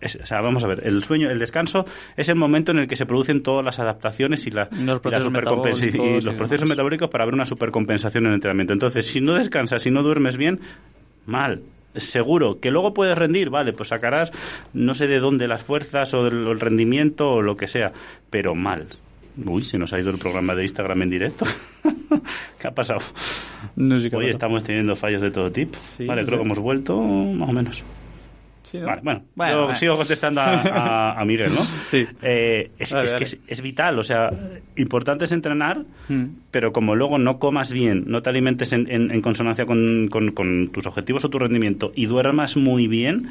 es- 0.00 0.16
o 0.22 0.26
sea, 0.26 0.40
vamos 0.40 0.62
a 0.64 0.68
ver, 0.68 0.82
el 0.86 1.02
sueño, 1.04 1.30
el 1.30 1.38
descanso 1.38 1.84
es 2.16 2.28
el 2.28 2.36
momento 2.36 2.72
en 2.72 2.78
el 2.78 2.86
que 2.88 2.96
se 2.96 3.06
producen 3.06 3.42
todas 3.42 3.64
las 3.64 3.78
adaptaciones 3.78 4.46
y, 4.46 4.50
la, 4.52 4.68
Los 4.72 5.00
procesos 5.00 5.82
y 5.82 6.20
los 6.20 6.34
procesos 6.34 6.68
metabólicos 6.68 7.08
para 7.10 7.24
ver 7.24 7.34
una 7.34 7.44
supercompensación 7.44 8.24
en 8.24 8.30
el 8.30 8.34
entrenamiento. 8.36 8.72
Entonces, 8.72 9.06
si 9.06 9.20
no 9.20 9.34
descansas, 9.34 9.82
si 9.82 9.90
no 9.90 10.02
duermes 10.02 10.36
bien, 10.36 10.60
mal. 11.26 11.62
Seguro 11.94 12.58
que 12.58 12.70
luego 12.70 12.94
puedes 12.94 13.18
rendir, 13.18 13.50
vale, 13.50 13.74
pues 13.74 13.90
sacarás 13.90 14.32
no 14.72 14.94
sé 14.94 15.08
de 15.08 15.18
dónde 15.18 15.46
las 15.46 15.62
fuerzas 15.62 16.14
o 16.14 16.26
el 16.26 16.58
rendimiento 16.58 17.30
o 17.34 17.42
lo 17.42 17.54
que 17.56 17.66
sea, 17.66 17.92
pero 18.30 18.54
mal. 18.54 18.86
Uy, 19.46 19.62
se 19.62 19.78
nos 19.78 19.92
ha 19.92 19.98
ido 20.00 20.10
el 20.10 20.18
programa 20.18 20.54
de 20.54 20.62
Instagram 20.64 21.02
en 21.02 21.10
directo. 21.10 21.46
¿Qué 22.58 22.68
ha 22.68 22.70
pasado? 22.74 23.00
No 23.76 23.98
sé 23.98 24.10
qué 24.10 24.16
Hoy 24.16 24.24
pasa. 24.24 24.30
estamos 24.32 24.64
teniendo 24.64 24.94
fallos 24.96 25.22
de 25.22 25.30
todo 25.30 25.50
tipo. 25.50 25.78
Sí, 25.96 26.04
vale, 26.06 26.22
no 26.22 26.26
creo 26.26 26.38
sé. 26.38 26.42
que 26.42 26.46
hemos 26.46 26.58
vuelto 26.58 27.00
más 27.00 27.48
o 27.48 27.52
menos. 27.52 27.82
Sí, 28.64 28.78
¿no? 28.78 28.86
Vale, 28.86 29.00
bueno, 29.02 29.22
Bueno, 29.34 29.52
yo 29.52 29.60
bueno. 29.64 29.76
sigo 29.78 29.96
contestando 29.96 30.40
a, 30.40 30.52
a- 30.60 31.12
a 31.20 31.24
Miguel, 31.24 31.54
¿no? 31.54 31.64
Sí. 31.90 32.06
Eh, 32.22 32.70
es, 32.78 32.92
Vale, 32.92 33.04
es 33.04 33.10
que 33.10 33.14
vale. 33.14 33.24
es, 33.24 33.38
es 33.46 33.62
vital, 33.62 33.98
o 33.98 34.02
sea, 34.04 34.30
importante 34.76 35.24
es 35.24 35.32
entrenar, 35.32 35.84
Mm. 36.08 36.24
pero 36.50 36.72
como 36.72 36.94
luego 36.94 37.18
no 37.18 37.38
comas 37.38 37.72
bien, 37.72 38.04
no 38.06 38.22
te 38.22 38.30
alimentes 38.30 38.72
en, 38.72 38.90
en- 38.90 39.10
en 39.10 39.20
consonancia 39.22 39.64
con, 39.66 40.08
con- 40.10 40.32
con 40.32 40.68
tus 40.68 40.86
objetivos 40.86 41.24
o 41.24 41.30
tu 41.30 41.38
rendimiento 41.38 41.92
y 41.94 42.06
duermas 42.06 42.56
muy 42.56 42.86
bien, 42.86 43.28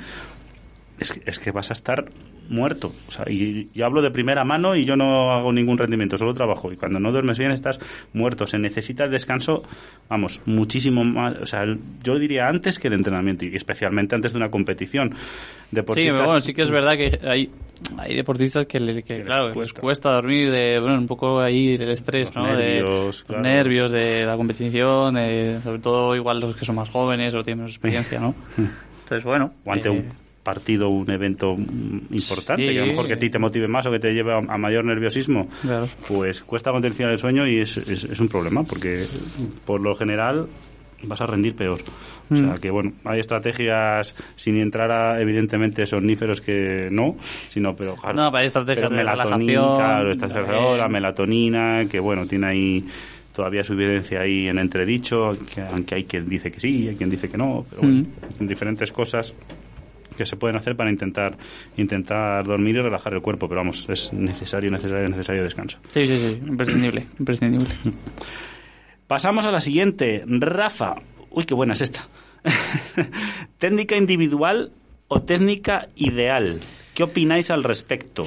es, 1.02 1.14
que- 1.14 1.30
es 1.30 1.40
que 1.40 1.52
vas 1.52 1.70
a 1.70 1.74
estar 1.74 2.06
muerto. 2.50 2.92
O 3.08 3.12
sea, 3.12 3.26
y 3.32 3.70
yo 3.74 3.86
hablo 3.86 4.02
de 4.02 4.12
primera 4.12 4.44
mano 4.44 4.76
y 4.76 4.84
yo 4.86 4.96
no 4.98 5.32
hago 5.32 5.54
ningún 5.54 5.78
rendimiento, 5.78 6.18
solo 6.18 6.34
trabajo. 6.34 6.72
Y 6.72 6.76
cuando 6.78 7.00
no 7.00 7.12
duermes 7.12 7.40
bien 7.40 7.52
estás 7.52 7.80
muerto. 8.14 8.46
Se 8.46 8.60
necesita 8.60 9.06
el 9.06 9.12
descanso, 9.12 9.64
vamos, 10.10 10.42
muchísimo 10.46 11.04
más. 11.04 11.36
O 11.42 11.46
sea, 11.46 11.64
el- 11.64 11.80
yo 12.04 12.20
diría 12.20 12.48
antes 12.48 12.78
que 12.80 12.88
el 12.90 12.94
entrenamiento 12.94 13.46
y 13.46 13.56
especialmente 13.56 14.16
antes 14.16 14.34
de 14.34 14.38
una 14.38 14.50
competición. 14.52 15.12
Sí, 15.16 15.76
Deportistas, 15.76 16.14
pero 16.14 16.26
bueno, 16.26 16.42
sí 16.42 16.54
que 16.54 16.62
es 16.64 16.70
verdad 16.72 16.98
que 16.98 17.20
hay, 17.26 17.50
hay 17.98 18.16
deportistas 18.18 18.66
que, 18.66 18.80
le- 18.80 18.96
que, 18.96 19.04
Que 19.04 19.18
les 19.20 19.26
claro, 19.26 19.46
les 19.48 19.54
cuesta. 19.56 19.80
cuesta 19.82 20.12
dormir 20.12 20.52
de, 20.52 20.80
bueno, 20.82 20.98
un 20.98 21.08
poco 21.08 21.40
ahí 21.40 21.78
del 21.78 21.92
estrés, 21.92 22.26
Los 22.28 22.36
¿no? 22.36 22.44
nervios, 22.54 23.26
de, 23.28 23.34
los 23.34 23.42
nervios 23.42 23.92
de 23.92 24.26
la 24.26 24.36
competición, 24.36 25.14
de- 25.16 25.60
sobre 25.64 25.80
todo 25.80 26.16
igual 26.18 26.42
los 26.42 26.56
que 26.58 26.66
son 26.66 26.76
más 26.76 26.90
jóvenes 26.90 27.34
o 27.34 27.42
tienen 27.44 27.60
menos 27.60 27.72
experiencia, 27.78 28.20
¿no? 28.20 28.36
Entonces, 28.58 29.24
bueno. 29.24 29.54
o 29.64 29.72
ante 29.72 29.88
eh, 29.88 29.92
un 29.92 30.06
partido, 30.44 30.90
un 30.90 31.10
evento 31.12 31.54
mm, 31.56 32.14
importante, 32.14 32.66
Sí. 32.68 32.74
que 32.74 32.80
a 32.80 32.82
lo 32.82 32.88
mejor 32.88 33.08
que 33.08 33.14
a 33.14 33.20
ti 33.20 33.30
te 33.30 33.38
motive 33.40 33.68
más 33.68 33.86
o 33.86 33.92
que 33.92 34.00
te 34.00 34.14
lleve 34.14 34.34
a, 34.34 34.38
a 34.38 34.58
mayor 34.58 34.84
nerviosismo, 34.86 35.48
Claro. 35.62 35.88
pues 36.08 36.42
cuesta 36.44 36.72
contención 36.72 37.10
el 37.10 37.18
sueño 37.18 37.48
y 37.48 37.60
es, 37.60 37.78
es, 37.78 38.04
es 38.06 38.20
un 38.20 38.28
problema, 38.28 38.64
porque 38.64 39.06
por 39.66 39.82
lo 39.82 39.96
general 39.96 40.48
vas 41.04 41.20
a 41.22 41.26
rendir 41.26 41.56
peor. 41.56 41.80
O 42.30 42.36
sea 42.36 42.54
Mm. 42.54 42.58
que, 42.60 42.70
bueno, 42.72 42.94
hay 43.06 43.20
estrategias 43.20 44.16
sin 44.36 44.58
entrar 44.58 44.92
a, 44.92 45.20
evidentemente, 45.20 45.86
somníferos 45.86 46.40
que 46.42 46.88
no, 46.92 47.16
sino, 47.50 47.76
pero, 47.76 47.96
claro, 47.96 48.16
No, 48.30 48.38
hay 48.38 48.46
estrategias 48.46 48.90
de 48.90 48.96
melatonina, 48.98 49.74
claro, 49.76 50.12
esta 50.12 50.28
la 50.28 50.88
melatonina, 50.88 51.86
que, 51.90 52.00
bueno, 52.00 52.26
tiene 52.28 52.48
ahí 52.48 52.86
todavía 53.34 53.64
su 53.64 53.74
evidencia 53.74 54.22
ahí 54.22 54.48
en 54.48 54.60
entredicho, 54.60 55.32
que, 55.54 55.62
aunque 55.62 55.96
hay 55.96 56.04
quien 56.04 56.28
dice 56.30 56.52
que 56.52 56.60
sí, 56.60 56.88
hay 56.88 56.96
quien 56.96 57.10
dice 57.10 57.28
que 57.30 57.38
no, 57.38 57.66
pero 57.70 57.82
bueno, 57.82 58.06
Mm. 58.40 58.48
diferentes 58.48 58.92
cosas 58.92 59.34
que 60.18 60.26
se 60.26 60.36
pueden 60.36 60.56
hacer 60.56 60.76
para 60.76 60.90
intentar 60.90 61.38
intentar 61.78 62.46
dormir 62.46 62.76
y 62.76 62.82
relajar 62.82 63.14
el 63.14 63.22
cuerpo, 63.22 63.48
pero 63.48 63.62
vamos, 63.62 63.88
es 63.90 64.12
necesario, 64.14 64.70
necesario, 64.70 65.08
necesario 65.10 65.44
descanso. 65.44 65.80
Sí, 65.94 66.08
sí, 66.08 66.18
sí, 66.18 66.42
imprescindible, 66.48 67.08
imprescindible. 67.20 67.74
Pasamos 69.08 69.46
a 69.46 69.52
la 69.52 69.62
siguiente, 69.62 70.24
Rafa. 70.26 70.96
Uy, 71.30 71.46
qué 71.46 71.54
buena 71.54 71.74
es 71.74 71.82
esta. 71.82 72.08
técnica 73.58 73.96
individual 73.96 74.72
o 75.08 75.22
técnica 75.22 75.90
ideal. 75.96 76.62
¿Qué 76.94 77.04
opináis 77.04 77.52
al 77.52 77.64
respecto? 77.64 78.26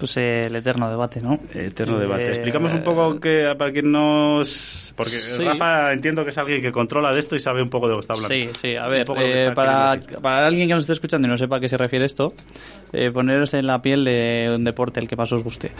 Pues 0.00 0.16
eh, 0.16 0.40
el 0.46 0.56
eterno 0.56 0.88
debate, 0.88 1.20
¿no? 1.20 1.38
Eterno 1.52 1.98
debate. 1.98 2.22
Eh, 2.22 2.30
Explicamos 2.30 2.72
un 2.72 2.82
poco 2.82 3.20
que 3.20 3.54
para 3.58 3.70
quien 3.70 3.92
nos... 3.92 4.94
Porque 4.96 5.10
Sí. 5.10 5.44
Rafa 5.44 5.92
entiendo 5.92 6.24
que 6.24 6.30
es 6.30 6.38
alguien 6.38 6.62
que 6.62 6.72
controla 6.72 7.12
de 7.12 7.20
esto 7.20 7.36
y 7.36 7.38
sabe 7.38 7.62
un 7.62 7.68
poco 7.68 7.86
de 7.86 7.90
lo 7.90 7.96
que 7.98 8.00
está 8.00 8.14
hablando. 8.14 8.34
Sí, 8.34 8.48
sí, 8.62 8.76
a 8.76 8.88
ver, 8.88 9.06
eh, 9.18 9.50
para, 9.54 9.92
alguien 10.46 10.68
que 10.68 10.74
nos 10.74 10.84
esté 10.84 10.94
escuchando 10.94 11.28
y 11.28 11.30
no 11.30 11.36
sepa 11.36 11.58
a 11.58 11.60
qué 11.60 11.68
se 11.68 11.76
refiere 11.76 12.06
esto, 12.06 12.32
eh, 12.94 13.10
poneros 13.10 13.52
en 13.52 13.66
la 13.66 13.82
piel 13.82 14.06
de 14.06 14.50
un 14.56 14.64
deporte 14.64 15.00
el 15.00 15.06
que 15.06 15.16
más 15.16 15.30
os 15.32 15.44
guste. 15.44 15.72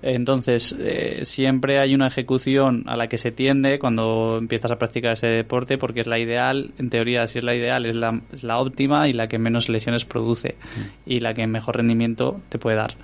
Entonces, 0.00 0.74
eh, 0.78 1.24
siempre 1.24 1.78
hay 1.78 1.94
una 1.94 2.06
ejecución 2.06 2.84
a 2.86 2.96
la 2.96 3.08
que 3.08 3.18
se 3.18 3.32
tiende 3.32 3.78
cuando 3.78 4.38
empiezas 4.38 4.70
a 4.70 4.76
practicar 4.76 5.12
ese 5.12 5.26
deporte 5.26 5.76
porque 5.76 6.00
es 6.00 6.06
la 6.06 6.18
ideal, 6.18 6.70
en 6.78 6.88
teoría, 6.88 7.26
si 7.26 7.38
es 7.38 7.44
la 7.44 7.54
ideal, 7.54 7.84
es 7.84 7.96
la, 7.96 8.18
es 8.32 8.44
la 8.44 8.58
óptima 8.60 9.08
y 9.08 9.12
la 9.12 9.26
que 9.26 9.38
menos 9.38 9.68
lesiones 9.68 10.06
produce 10.06 10.56
y 11.04 11.20
la 11.20 11.34
que 11.34 11.46
mejor 11.46 11.76
rendimiento 11.76 12.40
te 12.48 12.58
puede 12.58 12.76
dar. 12.76 12.94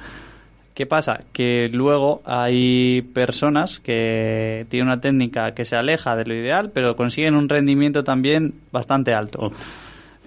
¿Qué 0.75 0.87
pasa? 0.87 1.21
Que 1.33 1.69
luego 1.73 2.21
hay 2.25 3.03
personas 3.03 3.79
que 3.79 4.67
tienen 4.69 4.89
una 4.89 5.01
técnica 5.01 5.55
que 5.55 5.65
se 5.65 5.77
aleja 5.77 6.17
de 6.17 6.25
lo 6.25 6.35
ideal, 6.35 6.73
pero 6.75 6.97
consiguen 6.97 7.37
un 7.37 7.49
rendimiento 7.49 8.03
también 8.03 8.55
bastante 8.73 9.15
alto. 9.15 9.53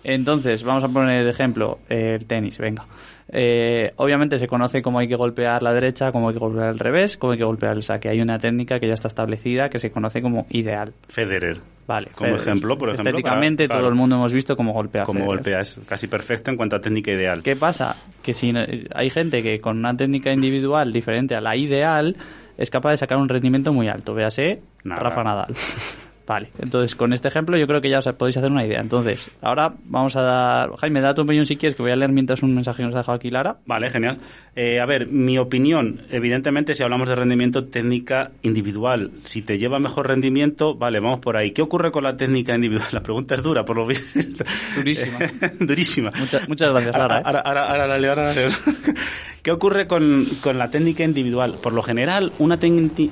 Entonces, 0.06 0.64
vamos 0.64 0.86
a 0.86 0.88
poner 0.88 1.26
de 1.26 1.32
ejemplo 1.32 1.80
eh, 1.90 2.16
el 2.18 2.26
tenis, 2.26 2.58
venga. 2.58 2.86
Eh, 3.30 3.92
obviamente 3.98 4.40
se 4.40 4.48
conoce 4.48 4.82
cómo 4.82 5.00
hay 5.00 5.08
que 5.08 5.16
golpear 5.16 5.62
la 5.62 5.74
derecha, 5.74 6.12
cómo 6.12 6.30
hay 6.30 6.34
que 6.36 6.40
golpear 6.40 6.70
el 6.70 6.80
revés, 6.80 7.18
cómo 7.18 7.34
hay 7.34 7.38
que 7.38 7.44
golpear 7.44 7.76
el 7.76 7.84
saque. 7.84 8.08
Hay 8.10 8.22
una 8.22 8.40
técnica 8.40 8.80
que 8.80 8.88
ya 8.88 8.94
está 8.94 9.10
establecida 9.10 9.70
que 9.70 9.80
se 9.80 9.92
conoce 9.92 10.22
como 10.22 10.46
ideal. 10.50 10.94
Federer. 11.10 11.58
Vale. 11.88 12.08
Como 12.08 12.28
Federer. 12.30 12.42
ejemplo, 12.42 12.78
por 12.78 12.90
ejemplo, 12.90 13.10
Estéticamente 13.18 13.68
para- 13.68 13.80
todo 13.82 13.90
el 13.90 13.96
mundo 13.96 14.16
hemos 14.16 14.32
visto 14.32 14.56
cómo 14.56 14.72
golpea. 14.74 15.04
Como 15.04 15.20
Federer. 15.20 15.36
golpea 15.38 15.60
es 15.62 15.80
casi 15.88 16.08
perfecto 16.08 16.52
en 16.52 16.58
cuanto 16.58 16.76
a 16.78 16.82
técnica 16.82 17.12
ideal. 17.12 17.44
¿Qué 17.44 17.56
pasa? 17.56 17.96
Que 18.24 18.34
si 18.34 18.54
hay 18.96 19.10
gente 19.10 19.44
que 19.44 19.60
con 19.60 19.78
una 19.78 19.96
técnica 19.96 20.32
individual 20.32 20.92
diferente 20.94 21.36
a 21.36 21.42
la 21.42 21.56
ideal 21.58 22.16
es 22.58 22.70
capaz 22.70 22.92
de 22.92 22.98
sacar 22.98 23.18
un 23.18 23.28
rendimiento 23.30 23.74
muy 23.74 23.88
alto. 23.90 24.14
Véase 24.14 24.60
Nada. 24.84 25.02
Rafa 25.02 25.24
Nadal. 25.24 25.54
Vale, 26.28 26.50
entonces 26.60 26.94
con 26.94 27.14
este 27.14 27.30
ejemplo 27.30 27.58
yo 27.58 27.68
creo 27.68 27.80
que 27.80 27.90
ya 27.90 28.00
os 28.00 28.06
podéis 28.18 28.36
hacer 28.36 28.52
una 28.52 28.66
idea. 28.66 28.82
Entonces, 28.82 29.32
ahora 29.42 29.74
vamos 29.86 30.18
a 30.18 30.22
dar... 30.22 30.76
Jaime, 30.76 31.00
da 31.00 31.16
tu 31.16 31.22
opinión 31.22 31.46
si 31.46 31.56
quieres, 31.56 31.76
que 31.76 31.84
voy 31.84 31.92
a 31.92 31.96
leer 31.96 32.12
mientras 32.12 32.44
un 32.44 32.54
mensaje 32.54 32.84
que 32.84 32.84
nos 32.84 32.96
ha 32.96 32.98
dejado 32.98 33.16
aquí 33.16 33.32
Lara. 33.32 33.60
Vale, 33.66 33.90
genial. 33.90 34.18
Eh, 34.54 34.82
a 34.82 34.86
ver, 34.86 35.08
mi 35.08 35.38
opinión, 35.38 36.02
evidentemente, 36.12 36.76
si 36.76 36.84
hablamos 36.84 37.08
de 37.08 37.16
rendimiento, 37.16 37.66
técnica 37.68 38.32
individual. 38.42 39.12
Si 39.24 39.42
te 39.42 39.58
lleva 39.58 39.80
mejor 39.80 40.10
rendimiento, 40.10 40.76
vale, 40.76 41.00
vamos 41.00 41.20
por 41.20 41.38
ahí. 41.38 41.52
¿Qué 41.52 41.62
ocurre 41.62 41.92
con 41.92 42.04
la 42.04 42.18
técnica 42.18 42.54
individual? 42.54 42.90
La 42.98 43.02
pregunta 43.02 43.36
es 43.36 43.44
dura, 43.44 43.64
por 43.64 43.78
lo 43.78 43.88
visto. 43.88 44.44
Durísima. 44.76 45.20
Durísima. 45.60 46.12
Muchas, 46.18 46.50
muchas 46.50 46.72
gracias, 46.72 46.98
Lara. 46.98 47.20
¿eh? 47.20 47.24
Ahora, 47.24 47.40
ahora, 47.40 47.70
ahora 47.70 47.88
la 47.88 47.98
leo, 47.98 48.10
ahora 48.10 48.24
la 48.26 48.34
leo. 48.34 48.50
¿Qué 49.48 49.52
ocurre 49.52 49.88
con, 49.88 50.26
con 50.42 50.58
la 50.58 50.70
técnica 50.70 51.06
individual? 51.06 51.60
Por 51.62 51.72
lo 51.72 51.82
general, 51.82 52.34
una 52.38 52.58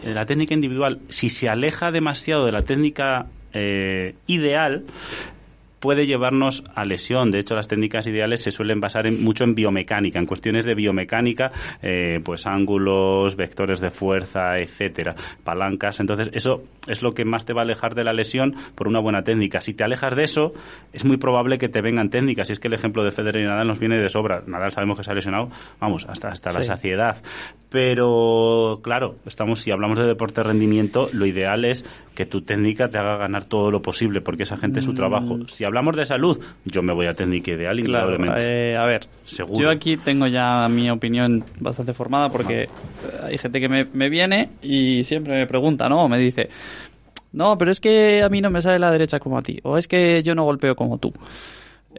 la 0.03 0.25
técnica 0.25 0.53
individual, 0.53 0.99
si 1.07 1.29
se 1.29 1.47
aleja 1.47 1.91
demasiado 1.91 2.45
de 2.45 2.51
la 2.51 2.63
técnica 2.63 3.04
eh, 3.53 4.15
ideal, 4.27 4.83
puede 5.85 6.07
llevarnos 6.07 6.63
a 6.73 6.83
lesión. 6.83 7.29
De 7.29 7.37
hecho, 7.37 7.53
las 7.53 7.67
técnicas 7.67 8.07
ideales 8.07 8.41
se 8.41 8.49
suelen 8.49 8.79
basar 8.79 9.05
en, 9.05 9.23
mucho 9.23 9.43
en 9.43 9.53
biomecánica, 9.53 10.17
en 10.17 10.25
cuestiones 10.25 10.65
de 10.65 10.73
biomecánica, 10.73 11.51
eh, 11.83 12.19
pues 12.25 12.47
ángulos, 12.47 13.35
vectores 13.35 13.81
de 13.81 13.91
fuerza, 13.91 14.57
etcétera, 14.57 15.13
palancas. 15.43 15.99
Entonces, 15.99 16.31
eso 16.33 16.63
es 16.87 17.03
lo 17.03 17.13
que 17.13 17.23
más 17.23 17.45
te 17.45 17.53
va 17.53 17.61
a 17.61 17.65
alejar 17.65 17.93
de 17.93 18.03
la 18.03 18.13
lesión 18.13 18.55
por 18.73 18.87
una 18.87 18.99
buena 18.99 19.23
técnica. 19.23 19.61
Si 19.61 19.75
te 19.75 19.83
alejas 19.83 20.15
de 20.15 20.23
eso, 20.23 20.53
es 20.91 21.05
muy 21.05 21.17
probable 21.17 21.59
que 21.59 21.69
te 21.69 21.81
vengan 21.81 22.09
técnicas. 22.09 22.49
Y 22.49 22.53
es 22.53 22.59
que 22.59 22.67
el 22.67 22.73
ejemplo 22.73 23.03
de 23.03 23.11
Federer 23.11 23.43
y 23.43 23.45
Nadal 23.45 23.67
nos 23.67 23.77
viene 23.77 23.99
de 23.99 24.09
sobra. 24.09 24.41
Nadal 24.47 24.71
sabemos 24.71 24.97
que 24.97 25.03
se 25.03 25.11
ha 25.11 25.13
lesionado, 25.13 25.51
vamos, 25.79 26.07
hasta, 26.09 26.29
hasta 26.29 26.51
la 26.51 26.63
saciedad. 26.63 27.21
Pero, 27.69 28.79
claro, 28.81 29.17
estamos 29.25 29.59
si 29.59 29.69
hablamos 29.69 29.99
de 29.99 30.05
deporte 30.05 30.41
de 30.41 30.47
rendimiento, 30.47 31.09
lo 31.11 31.27
ideal 31.27 31.63
es 31.65 31.85
que 32.15 32.25
tu 32.25 32.41
técnica 32.41 32.89
te 32.89 32.97
haga 32.97 33.17
ganar 33.17 33.45
todo 33.45 33.69
lo 33.69 33.81
posible, 33.81 34.21
porque 34.21 34.43
esa 34.43 34.55
gente 34.57 34.79
es 34.79 34.85
su 34.85 34.93
trabajo. 34.93 35.45
Si 35.47 35.65
hablamos 35.75 35.97
de 35.97 36.05
salud, 36.05 36.39
yo 36.63 36.81
me 36.81 36.93
voy 36.93 37.05
a 37.07 37.13
técnica 37.13 37.51
ideal, 37.51 37.75
Claro, 37.83 38.13
indudablemente. 38.15 38.71
eh, 38.71 38.77
a 38.77 38.85
ver, 38.85 39.07
Seguro. 39.25 39.61
yo 39.65 39.69
aquí 39.69 39.97
tengo 39.97 40.25
ya 40.27 40.69
mi 40.69 40.89
opinión 40.89 41.43
bastante 41.59 41.93
formada 41.93 42.29
porque 42.29 42.63
eh, 42.63 42.69
hay 43.23 43.37
gente 43.37 43.59
que 43.59 43.67
me, 43.67 43.83
me 43.91 44.07
viene 44.09 44.51
y 44.61 45.03
siempre 45.03 45.33
me 45.37 45.45
pregunta, 45.47 45.89
¿no? 45.89 46.07
Me 46.07 46.17
dice, 46.17 46.49
no, 47.33 47.57
pero 47.57 47.71
es 47.71 47.81
que 47.81 48.23
a 48.23 48.29
mí 48.29 48.39
no 48.39 48.49
me 48.49 48.61
sale 48.61 48.79
la 48.79 48.89
derecha 48.89 49.19
como 49.19 49.37
a 49.37 49.41
ti, 49.41 49.59
o 49.63 49.77
es 49.77 49.89
que 49.89 50.23
yo 50.23 50.33
no 50.33 50.45
golpeo 50.45 50.77
como 50.77 50.97
tú. 50.97 51.11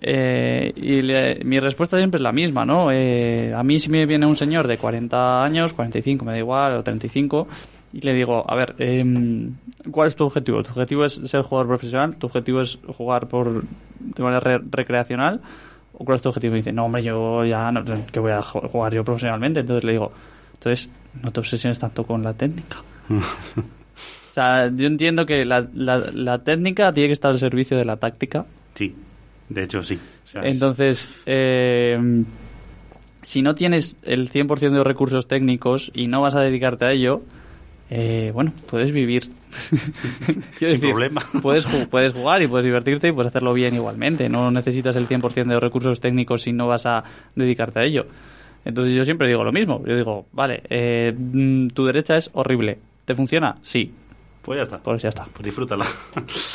Eh, 0.00 0.72
y 0.76 1.02
le- 1.02 1.40
mi 1.44 1.58
respuesta 1.60 1.96
siempre 1.98 2.16
es 2.18 2.22
la 2.22 2.32
misma, 2.32 2.64
¿no? 2.64 2.90
Eh, 2.92 3.52
a 3.54 3.62
mí 3.62 3.78
si 3.78 3.90
me 3.90 4.04
viene 4.06 4.24
un 4.26 4.36
señor 4.36 4.66
de 4.66 4.78
40 4.78 5.44
años, 5.44 5.72
45, 5.74 6.24
me 6.24 6.32
da 6.32 6.38
igual, 6.38 6.72
o 6.74 6.82
35, 6.82 7.46
y 7.96 8.00
le 8.02 8.12
digo, 8.14 8.44
a 8.50 8.54
ver, 8.54 8.74
em, 8.78 9.54
¿cuál 9.90 10.08
es 10.08 10.16
tu 10.16 10.24
objetivo? 10.24 10.62
¿Tu 10.62 10.70
objetivo 10.70 11.04
es 11.04 11.14
ser 11.14 11.42
jugador 11.42 11.68
profesional? 11.68 12.16
¿Tu 12.16 12.26
objetivo 12.26 12.60
es 12.60 12.78
jugar 12.96 13.26
por 13.28 13.62
de 14.00 14.22
manera 14.22 14.40
re- 14.40 14.60
recreacional? 14.70 15.40
¿O 15.94 16.04
cuál 16.04 16.16
es 16.16 16.22
tu 16.22 16.28
objetivo? 16.28 16.54
Y 16.54 16.58
dice, 16.58 16.72
no, 16.72 16.84
hombre, 16.84 17.02
yo 17.02 17.44
ya 17.46 17.72
no, 17.72 17.82
que 18.12 18.20
voy 18.20 18.32
a 18.32 18.42
ju- 18.42 18.68
jugar 18.68 18.92
yo 18.92 19.02
profesionalmente. 19.04 19.60
Entonces 19.60 19.84
le 19.84 19.92
digo, 19.92 20.12
entonces 20.54 20.90
no 21.22 21.32
te 21.32 21.40
obsesiones 21.40 21.78
tanto 21.78 22.04
con 22.04 22.22
la 22.22 22.34
técnica. 22.34 22.82
o 23.08 24.34
sea, 24.34 24.68
yo 24.74 24.86
entiendo 24.86 25.24
que 25.24 25.44
la, 25.46 25.66
la, 25.74 25.98
la 26.12 26.38
técnica 26.44 26.92
tiene 26.92 27.08
que 27.08 27.12
estar 27.14 27.30
al 27.30 27.38
servicio 27.38 27.76
de 27.78 27.84
la 27.86 27.96
táctica. 27.96 28.44
Sí, 28.74 28.94
de 29.48 29.62
hecho 29.62 29.82
sí. 29.82 29.98
Entonces, 30.42 31.22
eh, 31.24 31.98
si 33.22 33.42
no 33.42 33.54
tienes 33.54 33.96
el 34.02 34.28
100% 34.28 34.72
de 34.72 34.78
los 34.78 34.86
recursos 34.86 35.26
técnicos 35.28 35.90
y 35.94 36.08
no 36.08 36.20
vas 36.20 36.34
a 36.34 36.40
dedicarte 36.40 36.84
a 36.84 36.92
ello, 36.92 37.22
eh, 37.90 38.30
bueno, 38.34 38.52
puedes 38.68 38.92
vivir. 38.92 39.30
Sin 40.58 40.80
problema. 40.80 41.22
Puedes, 41.42 41.66
puedes 41.90 42.12
jugar 42.12 42.42
y 42.42 42.46
puedes 42.48 42.64
divertirte 42.64 43.08
y 43.08 43.12
puedes 43.12 43.28
hacerlo 43.28 43.52
bien 43.54 43.74
igualmente. 43.74 44.28
No 44.28 44.50
necesitas 44.50 44.96
el 44.96 45.08
100% 45.08 45.34
de 45.34 45.54
los 45.54 45.62
recursos 45.62 46.00
técnicos 46.00 46.42
si 46.42 46.52
no 46.52 46.66
vas 46.66 46.86
a 46.86 47.04
dedicarte 47.34 47.80
a 47.80 47.84
ello. 47.84 48.06
Entonces 48.64 48.94
yo 48.94 49.04
siempre 49.04 49.28
digo 49.28 49.44
lo 49.44 49.52
mismo. 49.52 49.82
Yo 49.86 49.96
digo, 49.96 50.26
vale, 50.32 50.62
eh, 50.68 51.14
mm, 51.16 51.68
tu 51.68 51.84
derecha 51.86 52.16
es 52.16 52.28
horrible. 52.32 52.78
¿Te 53.04 53.14
funciona? 53.14 53.56
Sí. 53.62 53.92
pues 54.42 54.56
ya 54.58 54.62
está. 54.64 54.78
Pues 54.78 55.00
ya 55.02 55.08
está. 55.10 55.24
Pues 55.32 55.44
disfrútala. 55.44 55.86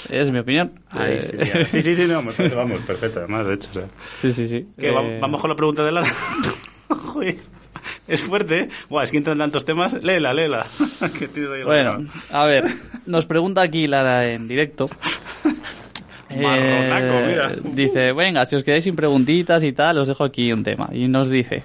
Es 0.10 0.30
mi 0.32 0.40
opinión. 0.40 0.74
Ahí, 0.90 1.14
Eh, 1.14 1.66
sí, 1.66 1.82
sí, 1.82 1.82
sí, 1.82 1.96
sí, 1.96 2.12
no, 2.12 2.22
perfecto, 2.26 2.58
vamos, 2.58 2.82
perfecto, 2.82 3.20
además, 3.20 3.48
de 3.48 3.54
hecho. 3.54 3.70
o 3.72 3.74
sea. 3.74 3.86
sí, 4.16 4.34
sí, 4.34 4.48
sí. 4.48 4.68
¿Qué, 4.78 4.90
Eh, 4.90 5.20
¿Vamos 5.22 5.40
con 5.40 5.50
la 5.50 5.56
pregunta 5.56 5.84
de 5.86 5.92
Lara? 5.94 6.08
Joder, 6.90 7.38
es 8.08 8.22
fuerte, 8.22 8.60
¿eh? 8.62 8.70
Buah, 8.90 9.04
es 9.04 9.12
que 9.12 9.18
entran 9.18 9.38
tantos 9.38 9.66
temas. 9.66 9.94
Léela, 9.94 10.34
léela. 10.34 10.66
Que 11.18 11.28
tienes 11.28 11.52
ahí 11.52 11.60
la 11.60 11.66
Bueno, 11.66 11.98
a 12.32 12.46
ver, 12.46 12.66
nos 13.06 13.26
pregunta 13.26 13.62
aquí 13.62 13.88
Lara 13.88 14.30
en 14.32 14.48
directo. 14.48 14.88
Marronaco, 16.30 17.14
Eh, 17.14 17.26
mira. 17.28 17.52
Dice, 17.74 18.14
venga, 18.14 18.46
si 18.46 18.56
os 18.56 18.64
quedáis 18.64 18.84
sin 18.86 18.96
preguntitas 18.96 19.64
y 19.64 19.74
tal, 19.74 19.98
os 19.98 20.08
dejo 20.08 20.24
aquí 20.24 20.52
un 20.54 20.64
tema. 20.64 20.90
Y 20.94 21.08
nos 21.08 21.30
dice, 21.30 21.64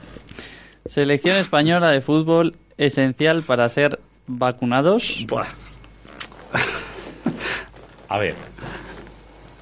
selección 0.87 1.37
española 1.37 1.91
de 1.91 2.01
fútbol 2.01 2.57
esencial 2.77 3.43
para 3.43 3.69
ser 3.69 4.01
vacunados. 4.27 5.25
Buah. 5.29 5.47
A 8.09 8.19
ver. 8.19 8.35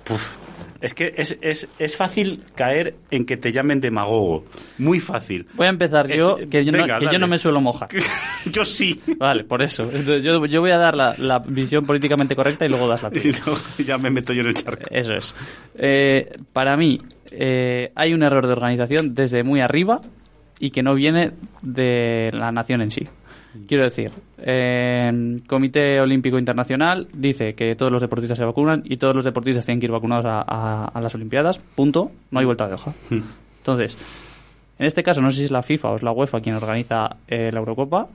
Puf. 0.04 0.36
Es 0.84 0.92
que 0.94 1.14
es, 1.16 1.38
es, 1.40 1.66
es 1.78 1.96
fácil 1.96 2.44
caer 2.54 2.94
en 3.10 3.24
que 3.24 3.36
te 3.38 3.52
llamen 3.52 3.80
demagogo. 3.80 4.44
Muy 4.78 5.00
fácil. 5.00 5.46
Voy 5.54 5.66
a 5.66 5.70
empezar 5.70 6.10
Es- 6.10 6.18
yo, 6.18 6.36
que, 6.50 6.64
yo, 6.64 6.72
no, 6.72 6.98
que 6.98 7.06
yo 7.10 7.18
no 7.18 7.26
me 7.26 7.38
suelo 7.38 7.60
mojar. 7.60 7.88
Yo 8.52 8.62
sí. 8.66 9.00
Vale, 9.18 9.44
por 9.44 9.62
eso. 9.62 9.84
Entonces, 9.84 10.22
yo, 10.22 10.44
yo 10.44 10.60
voy 10.60 10.70
a 10.72 10.76
dar 10.76 10.94
la, 10.94 11.14
la 11.16 11.38
visión 11.38 11.86
políticamente 11.86 12.36
correcta 12.36 12.66
y 12.66 12.68
luego 12.68 12.86
das 12.86 13.02
la 13.02 13.10
tuya. 13.12 13.32
Ya 13.78 13.96
me 13.96 14.10
meto 14.10 14.34
yo 14.34 14.42
en 14.42 14.48
el 14.48 14.54
charco. 14.54 14.82
Eso 14.90 15.14
es. 15.14 15.34
Eh, 15.76 16.30
para 16.52 16.76
mí, 16.76 16.98
eh, 17.30 17.90
hay 17.94 18.12
un 18.12 18.22
error 18.22 18.46
de 18.46 18.52
organización 18.52 19.14
desde 19.14 19.42
muy 19.44 19.62
arriba 19.62 20.02
y 20.60 20.70
que 20.70 20.82
no 20.82 20.94
viene 20.94 21.32
de 21.62 22.28
la 22.34 22.52
nación 22.52 22.82
en 22.82 22.90
sí. 22.90 23.08
Quiero 23.68 23.84
decir, 23.84 24.10
el 24.38 25.42
Comité 25.46 26.00
Olímpico 26.00 26.38
Internacional 26.38 27.08
dice 27.12 27.54
que 27.54 27.74
todos 27.76 27.90
los 27.92 28.02
deportistas 28.02 28.38
se 28.38 28.44
vacunan 28.44 28.82
y 28.84 28.96
todos 28.96 29.14
los 29.14 29.24
deportistas 29.24 29.64
tienen 29.64 29.80
que 29.80 29.86
ir 29.86 29.92
vacunados 29.92 30.26
a, 30.26 30.42
a- 30.46 30.84
a 30.86 31.00
las 31.00 31.14
Olimpiadas. 31.14 31.58
Punto. 31.74 32.10
No 32.30 32.38
hay 32.40 32.44
vuelta 32.46 32.66
de 32.68 32.74
hoja. 32.74 32.92
Entonces, 33.58 33.96
en 34.78 34.86
este 34.86 35.02
caso, 35.02 35.20
no 35.20 35.30
sé 35.30 35.38
si 35.38 35.44
es 35.44 35.50
la 35.50 35.62
FIFA 35.62 35.90
o 35.90 35.96
es 35.96 36.02
la 36.02 36.12
UEFA 36.12 36.40
quien 36.40 36.56
organiza 36.56 37.16
eh, 37.28 37.50
la 37.52 37.58
Eurocopa, 37.60 38.08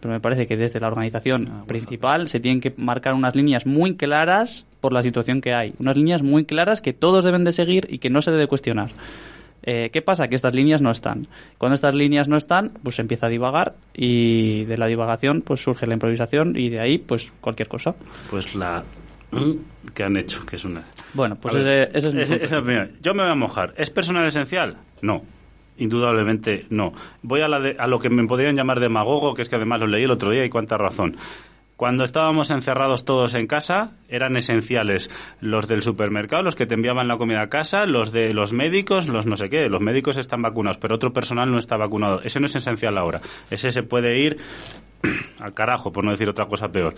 pero 0.00 0.12
me 0.14 0.20
parece 0.20 0.46
que 0.46 0.56
desde 0.56 0.80
la 0.80 0.88
organización 0.88 1.46
principal 1.66 2.28
se 2.28 2.40
tienen 2.40 2.60
que 2.60 2.72
marcar 2.76 3.14
unas 3.14 3.34
líneas 3.36 3.66
muy 3.66 3.96
claras 3.96 4.66
por 4.80 4.92
la 4.92 5.02
situación 5.02 5.40
que 5.40 5.54
hay. 5.54 5.74
Unas 5.78 5.96
líneas 5.96 6.22
muy 6.22 6.44
claras 6.44 6.80
que 6.80 6.92
todos 6.92 7.24
deben 7.24 7.44
de 7.44 7.52
seguir 7.52 7.86
y 7.90 7.98
que 7.98 8.10
no 8.10 8.22
se 8.22 8.30
debe 8.30 8.46
cuestionar. 8.46 8.90
Eh, 9.62 9.90
¿Qué 9.92 10.00
pasa? 10.02 10.28
Que 10.28 10.34
estas 10.36 10.54
líneas 10.54 10.80
no 10.80 10.90
están. 10.90 11.26
Cuando 11.58 11.74
estas 11.74 11.94
líneas 11.94 12.28
no 12.28 12.36
están, 12.36 12.72
pues 12.82 12.96
se 12.96 13.02
empieza 13.02 13.26
a 13.26 13.28
divagar 13.28 13.74
y 13.94 14.64
de 14.64 14.76
la 14.78 14.86
divagación 14.86 15.42
pues 15.42 15.60
surge 15.62 15.86
la 15.86 15.94
improvisación 15.94 16.56
y 16.56 16.68
de 16.68 16.80
ahí 16.80 16.98
pues 16.98 17.32
cualquier 17.40 17.68
cosa. 17.68 17.94
Pues 18.30 18.54
la 18.54 18.84
que 19.94 20.04
han 20.04 20.16
hecho, 20.16 20.44
que 20.46 20.56
es 20.56 20.64
una... 20.64 20.82
Bueno, 21.14 21.36
pues 21.36 21.54
ese, 21.56 21.82
ese 21.96 22.08
es 22.08 22.14
mi 22.14 22.20
punto. 22.24 22.44
esa 22.44 22.58
es. 22.58 22.90
Yo 23.02 23.14
me 23.14 23.22
voy 23.22 23.32
a 23.32 23.34
mojar. 23.34 23.74
¿Es 23.76 23.90
personal 23.90 24.26
esencial? 24.26 24.76
No. 25.02 25.22
Indudablemente 25.78 26.64
no. 26.70 26.92
Voy 27.22 27.42
a, 27.42 27.48
la 27.48 27.60
de- 27.60 27.76
a 27.78 27.86
lo 27.86 27.98
que 27.98 28.08
me 28.08 28.24
podrían 28.26 28.56
llamar 28.56 28.80
demagogo, 28.80 29.34
que 29.34 29.42
es 29.42 29.48
que 29.48 29.56
además 29.56 29.80
lo 29.80 29.86
leí 29.86 30.04
el 30.04 30.10
otro 30.10 30.30
día 30.30 30.44
y 30.44 30.48
cuánta 30.48 30.78
razón. 30.78 31.16
Cuando 31.76 32.04
estábamos 32.04 32.50
encerrados 32.50 33.04
todos 33.04 33.34
en 33.34 33.46
casa, 33.46 33.92
eran 34.08 34.36
esenciales 34.38 35.10
los 35.40 35.68
del 35.68 35.82
supermercado, 35.82 36.42
los 36.42 36.56
que 36.56 36.64
te 36.64 36.72
enviaban 36.72 37.06
la 37.06 37.18
comida 37.18 37.42
a 37.42 37.48
casa, 37.50 37.84
los 37.84 38.12
de 38.12 38.32
los 38.32 38.54
médicos, 38.54 39.08
los 39.08 39.26
no 39.26 39.36
sé 39.36 39.50
qué. 39.50 39.68
Los 39.68 39.82
médicos 39.82 40.16
están 40.16 40.40
vacunados, 40.40 40.78
pero 40.78 40.94
otro 40.94 41.12
personal 41.12 41.50
no 41.50 41.58
está 41.58 41.76
vacunado. 41.76 42.22
Ese 42.22 42.40
no 42.40 42.46
es 42.46 42.56
esencial 42.56 42.96
ahora. 42.96 43.20
Ese 43.50 43.70
se 43.70 43.82
puede 43.82 44.18
ir 44.18 44.38
al 45.38 45.52
carajo, 45.52 45.92
por 45.92 46.02
no 46.02 46.12
decir 46.12 46.30
otra 46.30 46.46
cosa 46.46 46.68
peor. 46.68 46.94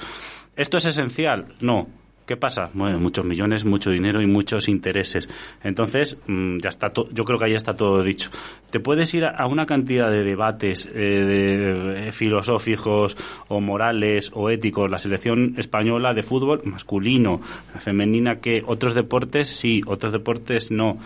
¿Esto 0.54 0.76
es 0.76 0.84
esencial? 0.84 1.56
No. 1.60 1.88
¿Qué 2.28 2.36
pasa? 2.36 2.68
Bueno, 2.74 2.98
muchos 3.00 3.24
millones, 3.24 3.64
mucho 3.64 3.88
dinero 3.88 4.20
y 4.20 4.26
muchos 4.26 4.68
intereses. 4.68 5.30
Entonces, 5.64 6.18
mm, 6.26 6.58
ya 6.58 6.68
está 6.68 6.90
to- 6.90 7.08
yo 7.10 7.24
creo 7.24 7.38
que 7.38 7.46
ahí 7.46 7.54
está 7.54 7.74
todo 7.74 8.02
dicho. 8.02 8.28
Te 8.70 8.80
puedes 8.80 9.14
ir 9.14 9.24
a, 9.24 9.46
una 9.46 9.64
cantidad 9.64 10.10
de 10.10 10.22
debates 10.24 10.84
eh, 10.92 10.98
de, 10.98 12.08
eh, 12.08 12.12
filosóficos 12.12 13.16
o 13.48 13.62
morales 13.62 14.30
o 14.34 14.50
éticos. 14.50 14.90
La 14.90 14.98
selección 14.98 15.54
española 15.56 16.12
de 16.12 16.22
fútbol 16.22 16.60
masculino, 16.64 17.40
femenina, 17.78 18.40
que 18.40 18.62
otros 18.66 18.92
deportes 18.92 19.48
sí, 19.48 19.80
otros 19.86 20.12
deportes 20.12 20.70
no. 20.70 20.98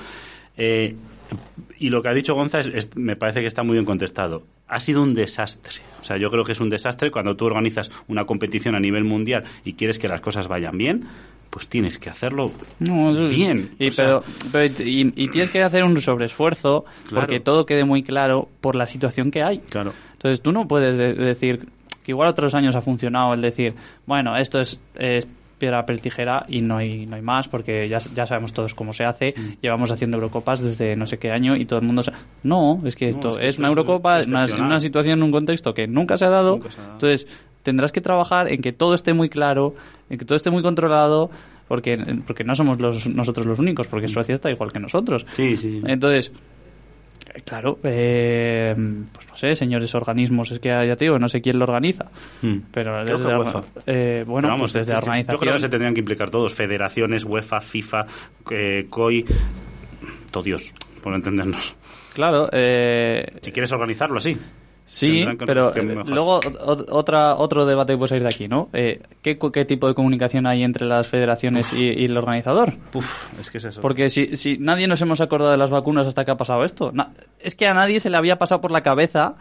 Eh, 0.56 0.96
y 1.86 1.90
lo 1.90 2.02
que 2.02 2.08
ha 2.08 2.14
dicho 2.14 2.34
Gonza 2.34 2.60
es- 2.60 2.68
es- 2.74 2.96
me 2.96 3.16
parece 3.16 3.40
que 3.40 3.46
está 3.46 3.62
muy 3.62 3.74
bien 3.74 3.84
contestado. 3.84 4.42
Ha 4.68 4.80
sido 4.80 5.02
un 5.02 5.14
desastre. 5.14 5.82
O 6.00 6.04
sea, 6.04 6.16
yo 6.16 6.30
creo 6.30 6.44
que 6.44 6.52
es 6.52 6.60
un 6.60 6.70
desastre 6.70 7.10
cuando 7.10 7.36
tú 7.36 7.44
organizas 7.46 7.90
una 8.08 8.24
competición 8.24 8.74
a 8.74 8.80
nivel 8.80 9.04
mundial 9.04 9.44
y 9.64 9.74
quieres 9.74 9.98
que 9.98 10.08
las 10.08 10.20
cosas 10.20 10.48
vayan 10.48 10.78
bien, 10.78 11.04
pues 11.50 11.68
tienes 11.68 11.98
que 11.98 12.08
hacerlo 12.08 12.50
No, 12.78 13.12
bien. 13.28 13.72
Y, 13.78 13.88
O 13.88 13.90
sea, 13.90 14.06
pero, 14.06 14.24
pero- 14.52 14.82
y, 14.88 15.12
y 15.16 15.28
tienes 15.28 15.50
que 15.50 15.62
hacer 15.62 15.84
un 15.84 16.00
sobreesfuerzo 16.00 16.84
Claro. 17.08 17.26
porque 17.26 17.40
todo 17.40 17.66
quede 17.66 17.84
muy 17.84 18.02
claro 18.02 18.48
por 18.60 18.74
la 18.76 18.86
situación 18.86 19.30
que 19.30 19.42
hay. 19.42 19.58
Claro. 19.58 19.92
Entonces 20.14 20.40
tú 20.40 20.52
no 20.52 20.66
puedes 20.68 20.96
de- 20.96 21.14
decir 21.14 21.66
que 22.04 22.12
igual 22.12 22.28
otros 22.28 22.54
años 22.54 22.74
ha 22.74 22.80
funcionado 22.80 23.34
el 23.34 23.42
decir, 23.42 23.74
bueno, 24.06 24.36
esto 24.36 24.60
es, 24.60 24.80
es 24.94 25.26
piedra, 25.62 25.80
papel, 25.82 26.00
tijera 26.02 26.44
y 26.48 26.60
no 26.60 26.78
hay, 26.78 27.06
no 27.06 27.14
hay 27.14 27.22
más 27.22 27.46
porque 27.46 27.88
ya, 27.88 27.98
ya 28.14 28.26
sabemos 28.26 28.52
todos 28.52 28.74
cómo 28.74 28.92
se 28.92 29.04
hace. 29.04 29.32
Mm. 29.36 29.60
Llevamos 29.62 29.92
haciendo 29.92 30.16
Eurocopas 30.16 30.60
desde 30.60 30.96
no 30.96 31.06
sé 31.06 31.18
qué 31.18 31.30
año 31.30 31.54
y 31.56 31.64
todo 31.66 31.78
el 31.78 31.86
mundo... 31.86 32.02
sa- 32.02 32.12
No, 32.42 32.80
es 32.84 32.96
que 32.96 33.08
esto 33.08 33.28
es 33.30 33.36
que 33.36 33.42
es 33.44 33.48
esto 33.50 33.62
una 33.62 33.68
Eurocopa, 33.68 34.18
es 34.18 34.26
una, 34.26 34.46
una 34.58 34.80
situación, 34.80 35.22
un 35.22 35.30
contexto 35.30 35.72
que 35.72 35.86
nunca 35.86 36.16
se 36.16 36.24
ha 36.24 36.30
dado. 36.30 36.56
Nunca 36.56 36.70
se 36.72 36.78
ha 36.80 36.82
dado. 36.82 36.92
Entonces 36.94 37.28
tendrás 37.62 37.92
que 37.92 38.00
trabajar 38.00 38.52
en 38.52 38.60
que 38.60 38.72
todo 38.72 38.94
esté 38.94 39.14
muy 39.14 39.28
claro, 39.28 39.74
en 40.10 40.18
que 40.18 40.24
todo 40.24 40.34
esté 40.34 40.50
muy 40.50 40.62
controlado. 40.62 41.30
Porque, 41.68 41.96
porque 42.26 42.44
no 42.44 42.54
somos 42.54 42.80
los, 42.80 43.06
nosotros 43.06 43.46
los 43.46 43.58
únicos, 43.58 43.86
porque 43.86 44.06
Suecia 44.08 44.34
está 44.34 44.50
igual 44.50 44.72
que 44.72 44.78
nosotros. 44.80 45.24
Sí. 45.32 45.56
sí. 45.56 45.80
Entonces, 45.86 46.30
Claro, 47.44 47.78
eh, 47.82 48.74
pues 49.12 49.28
no 49.28 49.34
sé, 49.36 49.54
señores 49.54 49.94
organismos, 49.94 50.50
es 50.50 50.58
que 50.58 50.68
ya 50.68 50.96
te 50.96 51.04
digo, 51.06 51.18
no 51.18 51.28
sé 51.28 51.40
quién 51.40 51.58
lo 51.58 51.64
organiza. 51.64 52.06
Hmm. 52.42 52.58
Pero 52.72 53.04
desde, 53.04 53.28
la- 53.28 53.38
UEFA. 53.38 53.62
eh, 53.86 54.24
bueno, 54.26 54.46
Pero 54.46 54.52
vamos, 54.54 54.72
pues 54.72 54.86
desde 54.86 54.92
es- 54.92 54.98
organización. 54.98 55.36
Yo 55.36 55.40
creo 55.40 55.52
que 55.54 55.58
se 55.60 55.68
tendrían 55.68 55.94
que 55.94 56.00
implicar 56.00 56.30
todos, 56.30 56.54
federaciones, 56.54 57.24
UEFA, 57.24 57.60
FIFA, 57.60 58.06
eh, 58.50 58.86
COI, 58.90 59.24
todo 60.30 60.42
Dios, 60.42 60.72
por 61.02 61.14
entendernos. 61.14 61.74
Claro, 62.14 62.48
eh, 62.52 63.24
Si 63.40 63.52
quieres 63.52 63.72
organizarlo 63.72 64.18
así. 64.18 64.36
Sí, 64.94 65.24
pero 65.46 65.74
eh, 65.74 65.82
luego 66.06 66.40
ot- 66.40 66.58
ot- 66.58 66.86
otra, 66.90 67.36
otro 67.36 67.64
debate 67.64 67.94
que 67.94 67.96
puede 67.96 68.10
salir 68.10 68.24
de 68.24 68.28
aquí, 68.28 68.46
¿no? 68.46 68.68
Eh, 68.74 69.00
¿qué, 69.22 69.38
¿Qué 69.38 69.64
tipo 69.64 69.88
de 69.88 69.94
comunicación 69.94 70.46
hay 70.46 70.62
entre 70.62 70.84
las 70.86 71.08
federaciones 71.08 71.72
y, 71.72 71.84
y 71.88 72.04
el 72.04 72.16
organizador? 72.16 72.74
Uf, 72.92 73.40
es 73.40 73.48
que 73.50 73.56
es 73.58 73.64
eso. 73.64 73.80
Porque 73.80 74.10
si, 74.10 74.36
si 74.36 74.58
nadie 74.58 74.86
nos 74.86 75.00
hemos 75.00 75.22
acordado 75.22 75.50
de 75.50 75.56
las 75.56 75.70
vacunas 75.70 76.06
hasta 76.06 76.24
que 76.26 76.30
ha 76.32 76.36
pasado 76.36 76.62
esto. 76.64 76.92
Na- 76.92 77.12
es 77.40 77.54
que 77.54 77.66
a 77.66 77.72
nadie 77.72 78.00
se 78.00 78.10
le 78.10 78.18
había 78.18 78.38
pasado 78.38 78.60
por 78.60 78.70
la 78.70 78.82
cabeza 78.82 79.34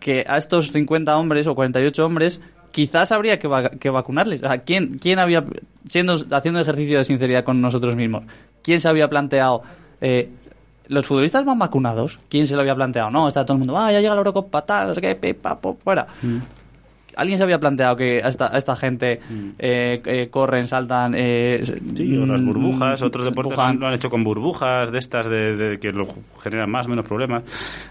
que 0.00 0.24
a 0.26 0.38
estos 0.38 0.70
50 0.72 1.16
hombres 1.16 1.46
o 1.46 1.54
48 1.54 2.04
hombres 2.06 2.40
quizás 2.70 3.12
habría 3.12 3.38
que, 3.38 3.48
va- 3.48 3.68
que 3.70 3.90
vacunarles. 3.90 4.42
O 4.42 4.48
sea, 4.48 4.58
¿quién, 4.62 4.98
quién 4.98 5.18
había, 5.18 5.44
siendo, 5.88 6.16
haciendo 6.30 6.60
ejercicio 6.60 6.98
de 6.98 7.04
sinceridad 7.04 7.44
con 7.44 7.60
nosotros 7.60 7.96
mismos, 7.96 8.24
quién 8.62 8.80
se 8.80 8.88
había 8.88 9.08
planteado... 9.08 9.62
eh, 10.00 10.30
¿Los 10.88 11.06
futbolistas 11.06 11.44
van 11.44 11.58
vacunados? 11.58 12.18
¿Quién 12.28 12.46
se 12.46 12.54
lo 12.54 12.60
había 12.60 12.74
planteado? 12.74 13.10
No, 13.10 13.26
está 13.28 13.44
todo 13.44 13.54
el 13.54 13.58
mundo, 13.60 13.76
ah, 13.78 13.90
ya 13.90 14.00
llega 14.00 14.14
la 14.14 14.18
Eurocopa, 14.20 14.62
tal, 14.62 14.88
no 14.88 14.94
sé 14.94 15.00
qué, 15.00 15.14
pi, 15.14 15.32
pa, 15.32 15.58
po, 15.58 15.76
fuera. 15.82 16.06
¿Alguien 17.16 17.38
se 17.38 17.44
había 17.44 17.60
planteado 17.60 17.94
que 17.96 18.20
a 18.24 18.28
esta, 18.28 18.52
a 18.52 18.58
esta 18.58 18.74
gente 18.74 19.20
eh, 19.60 20.02
eh, 20.04 20.28
corren, 20.32 20.66
saltan... 20.66 21.14
Eh, 21.16 21.62
Sí, 21.94 22.16
o 22.18 22.26
las 22.26 22.42
mm, 22.42 22.46
burbujas, 22.46 23.02
otros 23.02 23.24
deportes 23.24 23.56
lo 23.56 23.86
han 23.86 23.94
hecho 23.94 24.10
con 24.10 24.24
burbujas 24.24 24.90
de 24.90 24.98
estas 24.98 25.28
de, 25.28 25.54
de 25.54 25.78
que 25.78 25.92
lo 25.92 26.08
generan 26.42 26.68
más 26.72 26.88
menos 26.88 27.06
problemas. 27.06 27.44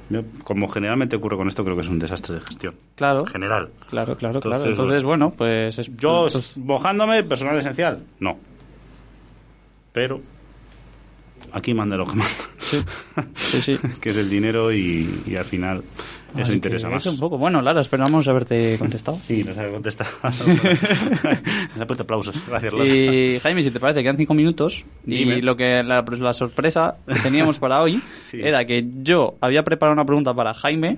Yo, 0.09 0.23
como 0.43 0.67
generalmente 0.67 1.15
ocurre 1.15 1.37
con 1.37 1.47
esto, 1.47 1.63
creo 1.63 1.75
que 1.77 1.83
es 1.83 1.87
un 1.87 1.99
desastre 1.99 2.35
de 2.35 2.41
gestión. 2.41 2.75
Claro, 2.95 3.25
General. 3.25 3.69
claro, 3.89 4.17
claro, 4.17 4.35
Entonces, 4.39 4.41
claro. 4.59 4.69
Entonces, 4.71 5.03
bueno, 5.05 5.31
pues... 5.31 5.79
es- 5.79 5.89
Yo, 5.95 6.27
mojándome, 6.57 7.23
personal 7.23 7.57
esencial, 7.57 7.99
no. 8.19 8.37
Pero 9.93 10.19
aquí 11.53 11.73
manda 11.73 11.95
lo 11.95 12.05
que 12.05 12.15
manda. 12.15 12.33
sí, 13.35 13.61
sí. 13.61 13.79
que 14.01 14.09
es 14.09 14.17
el 14.17 14.29
dinero 14.29 14.71
y, 14.73 15.23
y 15.25 15.35
al 15.35 15.45
final 15.45 15.83
eso 16.35 16.51
interesa 16.51 16.89
más. 16.89 17.05
un 17.05 17.19
poco. 17.19 17.37
Bueno, 17.37 17.61
Lara, 17.61 17.81
esperamos 17.81 18.27
haberte 18.27 18.75
contestado. 18.79 19.19
Sí, 19.27 19.43
no 19.43 19.53
sabe 19.53 19.71
contestar. 19.71 20.07
Nos 20.23 21.81
ha 21.81 21.85
puesto 21.85 22.03
aplausos. 22.03 22.43
Gracias, 22.47 22.73
Lara. 22.73 22.85
Y 22.85 23.39
Jaime, 23.39 23.63
si 23.63 23.71
te 23.71 23.79
parece, 23.79 24.01
quedan 24.01 24.17
cinco 24.17 24.33
minutos. 24.33 24.83
Dime. 25.03 25.37
Y 25.37 25.41
lo 25.41 25.55
que 25.55 25.83
la, 25.83 26.03
pues, 26.03 26.19
la 26.19 26.33
sorpresa 26.33 26.95
que 27.07 27.19
teníamos 27.19 27.59
para 27.59 27.81
hoy 27.81 28.01
Sí. 28.17 28.39
era 28.41 28.65
que 28.65 28.83
yo 29.03 29.35
había 29.41 29.63
preparado 29.63 29.93
una 29.93 30.05
pregunta 30.05 30.33
para 30.33 30.53
Jaime, 30.53 30.97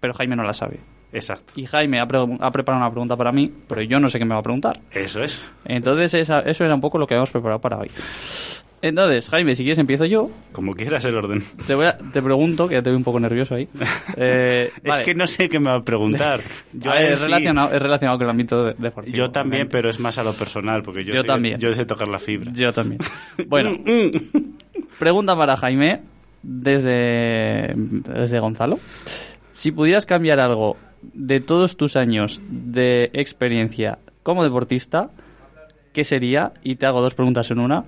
pero 0.00 0.14
Jaime 0.14 0.36
no 0.36 0.42
la 0.44 0.54
sabe. 0.54 0.78
Exacto. 1.12 1.52
Y 1.56 1.66
Jaime 1.66 2.00
ha, 2.00 2.06
pre- 2.08 2.38
ha 2.40 2.50
preparado 2.50 2.82
una 2.84 2.90
pregunta 2.90 3.16
para 3.16 3.30
mí, 3.30 3.52
pero 3.68 3.82
yo 3.82 4.00
no 4.00 4.08
sé 4.08 4.18
qué 4.18 4.24
me 4.24 4.34
va 4.34 4.40
a 4.40 4.42
preguntar. 4.42 4.80
Eso 4.90 5.22
es. 5.22 5.46
Entonces, 5.64 6.12
esa- 6.14 6.40
eso 6.40 6.64
era 6.64 6.74
un 6.74 6.80
poco 6.80 6.98
lo 6.98 7.06
que 7.06 7.14
habíamos 7.14 7.30
preparado 7.30 7.60
para 7.60 7.78
hoy. 7.78 7.90
Entonces, 8.86 9.30
Jaime, 9.30 9.54
si 9.54 9.62
quieres 9.62 9.78
empiezo 9.78 10.04
yo. 10.04 10.30
Como 10.52 10.74
quieras 10.74 11.04
el 11.06 11.16
orden. 11.16 11.42
Te, 11.66 11.74
voy 11.74 11.86
a- 11.86 11.96
te 11.96 12.20
pregunto, 12.20 12.68
que 12.68 12.74
ya 12.74 12.82
te 12.82 12.90
veo 12.90 12.98
un 12.98 13.04
poco 13.04 13.18
nervioso 13.18 13.54
ahí. 13.54 13.66
Eh, 14.16 14.70
Es 14.76 14.82
vale. 14.90 15.04
que 15.04 15.14
no 15.14 15.26
sé 15.26 15.48
qué 15.48 15.58
me 15.58 15.70
va 15.70 15.76
a 15.76 15.82
preguntar. 15.82 16.40
Yo, 16.74 16.90
A 16.90 16.96
ver, 16.96 17.12
es, 17.12 17.20
sí- 17.20 17.26
relacionado, 17.26 17.74
es 17.74 17.80
relacionado 17.82 18.18
con 18.18 18.26
el 18.26 18.30
ámbito 18.30 18.64
de- 18.64 18.74
deportivo. 18.74 19.16
yo 19.16 19.30
también, 19.30 19.52
obviamente. 19.62 19.72
pero 19.72 19.88
es 19.90 19.98
más 19.98 20.18
a 20.18 20.22
lo 20.22 20.34
personal, 20.34 20.82
porque 20.82 21.02
yo, 21.04 21.14
Yo 21.14 21.22
sé, 21.22 21.26
también. 21.26 21.58
yo 21.58 21.72
sé 21.72 21.86
tocar 21.86 22.08
la 22.08 22.18
fibra. 22.18 22.52
Yo 22.52 22.72
también. 22.72 23.00
Bueno, 23.46 23.70
pregunta 24.98 25.34
para 25.36 25.56
Jaime 25.56 26.02
desde, 26.42 27.72
desde 27.74 28.38
Gonzalo. 28.40 28.78
Si 29.52 29.72
pudieras 29.72 30.06
cambiar 30.06 30.40
algo 30.40 30.76
de 31.02 31.40
todos 31.40 31.76
tus 31.76 31.96
años 31.96 32.40
de 32.48 33.10
experiencia 33.12 33.98
como 34.22 34.42
deportista, 34.44 35.10
¿qué 35.92 36.04
sería? 36.04 36.52
Y 36.62 36.76
te 36.76 36.86
hago 36.86 37.00
dos 37.02 37.14
preguntas 37.14 37.50
en 37.50 37.58
una. 37.60 37.84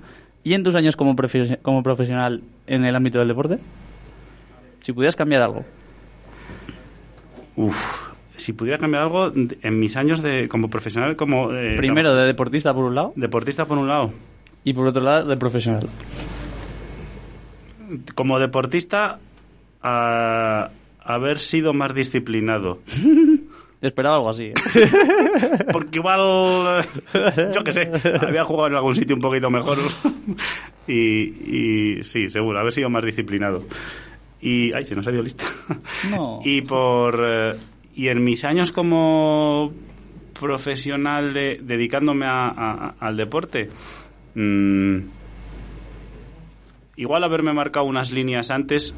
¿Y 0.47 0.55
en 0.55 0.63
tus 0.63 0.77
años 0.77 0.95
como, 0.95 1.17
profe- 1.17 1.59
como 1.61 1.83
profesional 1.83 2.41
en 2.69 2.85
el 2.85 2.95
ámbito 2.95 3.19
del 3.19 3.27
deporte? 3.27 3.57
Si 4.81 4.93
pudieras 4.93 5.17
cambiar 5.17 5.43
algo. 5.43 5.65
Uf, 7.57 8.13
si 8.37 8.53
pudiera 8.53 8.79
cambiar 8.79 9.03
algo 9.03 9.33
en 9.35 9.81
mis 9.81 9.97
años 9.97 10.23
de 10.23 10.47
como 10.47 10.71
profesional, 10.71 11.17
como 11.17 11.53
eh, 11.53 11.75
Primero 11.77 12.15
de 12.15 12.27
deportista 12.27 12.73
por 12.73 12.85
un 12.85 12.95
lado 12.95 13.13
deportista 13.17 13.65
por 13.67 13.77
un 13.77 13.89
lado, 13.89 14.13
y 14.63 14.73
por 14.73 14.87
otro 14.87 15.03
lado 15.03 15.27
de 15.29 15.37
profesional. 15.37 15.89
como 18.15 18.39
deportista 18.39 19.19
a 19.83 20.71
haber 21.03 21.41
sido 21.41 21.73
más 21.75 21.93
disciplinado. 21.93 22.79
Esperaba 23.81 24.17
algo 24.17 24.31
así. 24.31 24.45
¿eh? 24.45 24.55
Porque 25.73 25.99
igual, 25.99 26.83
eh, 27.15 27.51
yo 27.55 27.63
qué 27.63 27.73
sé, 27.73 27.91
había 28.21 28.45
jugado 28.45 28.69
en 28.69 28.75
algún 28.77 28.95
sitio 28.95 29.15
un 29.17 29.23
poquito 29.23 29.51
mejor. 29.51 29.79
y, 30.89 30.95
y 31.99 32.03
sí, 32.03 32.31
seguro, 32.31 32.59
haber 32.59 32.73
sido 32.73 32.89
más 32.91 33.05
disciplinado. 33.05 33.65
Y, 34.41 34.73
ay, 34.75 34.85
se 34.85 34.95
nos 34.95 35.07
ha 35.07 35.13
ido 35.13 35.23
lista. 35.23 35.45
No. 36.11 36.41
Y 36.45 36.63
por, 36.63 37.23
eh, 37.27 37.55
y 37.95 38.09
en 38.09 38.25
mis 38.25 38.45
años 38.45 38.73
como 38.73 39.73
profesional 40.39 41.33
de, 41.35 41.61
dedicándome 41.63 42.27
a- 42.27 42.49
a- 42.49 42.95
al 43.01 43.17
deporte, 43.17 43.71
mm, 44.35 44.99
igual 46.97 47.25
haberme 47.25 47.53
marcado 47.53 47.87
unas 47.87 48.11
líneas 48.13 48.51
antes 48.51 48.95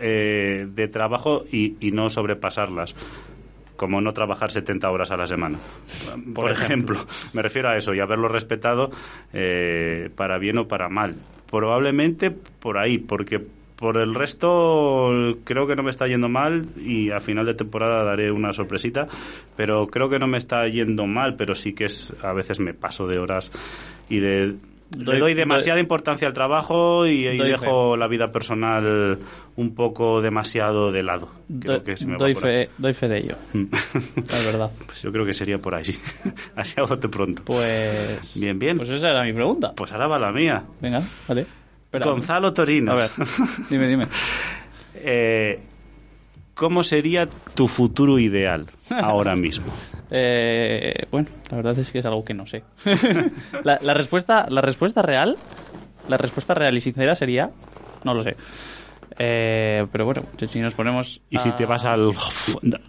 eh, 0.00 0.66
de 0.68 0.88
trabajo 0.88 1.44
y, 1.50 1.74
y 1.80 1.92
no 1.92 2.08
sobrepasarlas 2.08 2.94
como 3.80 4.02
no 4.02 4.12
trabajar 4.12 4.50
70 4.50 4.90
horas 4.90 5.10
a 5.10 5.16
la 5.16 5.26
semana. 5.26 5.58
Por, 6.34 6.52
ejemplo. 6.52 6.98
me 7.32 7.40
refiero 7.40 7.70
a 7.70 7.78
eso 7.78 7.94
y 7.94 8.00
haberlo 8.00 8.28
respetado 8.28 8.90
eh, 9.32 10.10
para 10.16 10.36
bien 10.36 10.58
o 10.58 10.68
para 10.68 10.90
mal. 10.90 11.14
Probablemente 11.50 12.30
por 12.30 12.76
ahí, 12.76 12.98
porque 12.98 13.40
por 13.76 13.96
el 13.96 14.14
resto 14.14 15.34
creo 15.44 15.66
que 15.66 15.76
no 15.76 15.82
me 15.82 15.88
está 15.88 16.06
yendo 16.06 16.28
mal 16.28 16.66
y 16.76 17.10
a 17.10 17.20
final 17.20 17.46
de 17.46 17.54
temporada 17.54 18.04
daré 18.04 18.30
una 18.30 18.52
sorpresita, 18.52 19.08
pero 19.56 19.86
creo 19.86 20.10
que 20.10 20.18
no 20.18 20.26
me 20.26 20.36
está 20.36 20.68
yendo 20.68 21.06
mal, 21.06 21.36
pero 21.36 21.54
sí 21.54 21.72
que 21.72 21.86
es 21.86 22.12
a 22.20 22.34
veces 22.34 22.60
me 22.60 22.74
paso 22.74 23.06
de 23.06 23.18
horas 23.18 23.50
y 24.10 24.18
de 24.18 24.56
le 24.98 25.18
doy 25.18 25.34
demasiada 25.34 25.78
importancia 25.80 26.26
al 26.26 26.32
trabajo 26.34 27.06
y, 27.06 27.26
y 27.28 27.36
Doy 27.36 27.50
dejo 27.50 27.96
la 27.96 28.08
vida 28.08 28.32
personal 28.32 29.18
un 29.56 29.74
poco 29.74 30.20
demasiado 30.20 30.90
de 30.92 31.02
lado. 31.02 31.28
Creo 31.60 31.78
Do- 31.78 31.84
que 31.84 31.96
se 31.96 32.06
me 32.06 32.12
va 32.14 32.18
doy, 32.18 32.30
ahí. 32.30 32.34
fe, 32.34 32.70
doy 32.78 32.94
fe 32.94 33.08
de 33.08 33.18
ello, 33.18 33.36
es 33.54 34.46
verdad. 34.46 34.70
Pues 34.86 35.02
yo 35.02 35.12
creo 35.12 35.24
que 35.24 35.32
sería 35.32 35.58
por 35.58 35.74
ahí, 35.74 35.84
sí. 35.84 35.98
Así 36.56 36.80
a 36.80 36.84
bote 36.84 37.08
pronto. 37.08 37.42
Pues. 37.44 38.32
Bien, 38.34 38.58
bien. 38.58 38.76
Pues 38.78 38.88
esa 38.90 39.10
era 39.10 39.22
mi 39.22 39.32
pregunta. 39.32 39.72
Pues 39.76 39.92
ahora 39.92 40.06
va 40.08 40.18
la 40.18 40.32
mía. 40.32 40.64
Venga, 40.80 41.02
vale. 41.28 41.46
Espera. 41.84 42.06
Gonzalo 42.06 42.52
Torino. 42.52 42.92
A 42.92 42.94
ver, 42.96 43.10
dime, 43.68 43.86
dime. 43.88 44.06
Eh, 45.02 45.60
¿Cómo 46.54 46.82
sería 46.82 47.28
tu 47.54 47.68
futuro 47.68 48.18
ideal 48.18 48.66
ahora 48.90 49.34
mismo? 49.36 49.72
Eh, 50.10 51.06
bueno, 51.10 51.28
la 51.50 51.56
verdad 51.56 51.78
es 51.78 51.90
que 51.90 51.98
es 52.00 52.06
algo 52.06 52.24
que 52.24 52.34
no 52.34 52.46
sé. 52.46 52.62
la, 53.64 53.78
la 53.80 53.94
respuesta, 53.94 54.46
la 54.48 54.60
respuesta 54.60 55.02
real, 55.02 55.36
la 56.08 56.16
respuesta 56.16 56.54
real 56.54 56.76
y 56.76 56.80
sincera 56.80 57.14
sería, 57.14 57.50
no 58.04 58.14
lo 58.14 58.22
sé. 58.22 58.36
Eh, 59.18 59.86
pero 59.92 60.04
bueno, 60.06 60.22
si 60.48 60.60
nos 60.60 60.74
ponemos. 60.74 61.20
Y 61.28 61.38
si 61.38 61.50
te 61.52 61.66
vas 61.66 61.84
al 61.84 62.12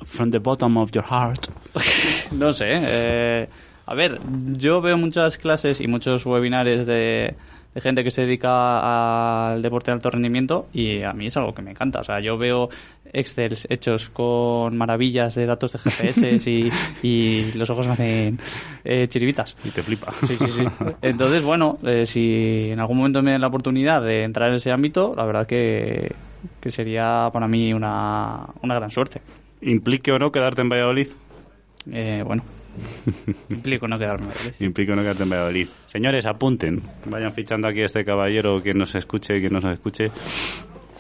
from 0.05 0.31
the 0.31 0.39
bottom 0.39 0.77
of 0.77 0.91
your 0.91 1.03
heart. 1.03 1.47
No 2.31 2.53
sé. 2.53 2.67
eh, 2.69 3.49
a 3.86 3.93
ver, 3.93 4.19
yo 4.57 4.79
veo 4.79 4.95
muchas 4.97 5.38
clases 5.38 5.81
y 5.81 5.88
muchos 5.88 6.25
webinares 6.25 6.86
de, 6.86 7.36
de 7.73 7.81
gente 7.81 8.03
que 8.03 8.12
se 8.12 8.23
dedica 8.23 9.51
al 9.51 9.62
deporte 9.62 9.91
de 9.91 9.95
alto 9.95 10.10
rendimiento 10.10 10.67
y 10.73 11.03
a 11.03 11.13
mí 11.13 11.27
es 11.27 11.38
algo 11.38 11.53
que 11.53 11.62
me 11.62 11.71
encanta. 11.71 12.01
O 12.01 12.03
sea, 12.03 12.19
yo 12.19 12.38
veo 12.38 12.69
Excels 13.13 13.67
hechos 13.69 14.10
con 14.10 14.77
maravillas 14.77 15.36
de 15.36 15.45
datos 15.45 15.73
de 15.73 15.79
GPS 15.79 16.49
y, 16.49 16.69
y 17.01 17.51
los 17.53 17.69
ojos 17.69 17.88
me 17.88 17.93
hacen 17.93 18.39
eh, 18.84 19.07
chiribitas. 19.07 19.57
Y 19.63 19.69
te 19.69 19.81
flipa. 19.81 20.12
Sí, 20.12 20.36
sí, 20.36 20.51
sí. 20.51 20.65
Entonces, 21.01 21.43
bueno, 21.43 21.77
eh, 21.84 22.05
si 22.05 22.69
en 22.71 22.79
algún 22.79 22.97
momento 22.97 23.21
me 23.21 23.31
dan 23.31 23.41
la 23.41 23.47
oportunidad 23.47 24.01
de 24.01 24.23
entrar 24.23 24.49
en 24.49 24.55
ese 24.55 24.71
ámbito, 24.71 25.13
la 25.15 25.25
verdad 25.25 25.47
que, 25.47 26.13
que 26.60 26.71
sería 26.71 27.29
para 27.31 27.47
mí 27.47 27.73
una, 27.73 28.47
una 28.62 28.75
gran 28.75 28.91
suerte. 28.91 29.21
¿Implique 29.62 30.12
o 30.12 30.19
no 30.19 30.31
quedarte 30.31 30.62
en 30.62 30.69
Valladolid? 30.69 31.07
Eh, 31.91 32.23
bueno, 32.25 32.43
implico 33.49 33.88
no 33.88 33.97
quedarme. 33.97 34.27
¿vale? 34.27 34.53
Implique 34.60 34.91
o 34.91 34.95
no 34.95 35.01
quedarte 35.01 35.23
en 35.23 35.29
Valladolid. 35.29 35.67
Señores, 35.88 36.25
apunten. 36.25 36.81
Vayan 37.05 37.34
fichando 37.34 37.67
aquí 37.67 37.81
a 37.81 37.86
este 37.86 38.03
caballero, 38.05 38.62
quien 38.62 38.77
nos 38.77 38.93
escuche, 38.95 39.39
quien 39.39 39.53
no 39.53 39.60
nos 39.60 39.73
escuche. 39.73 40.12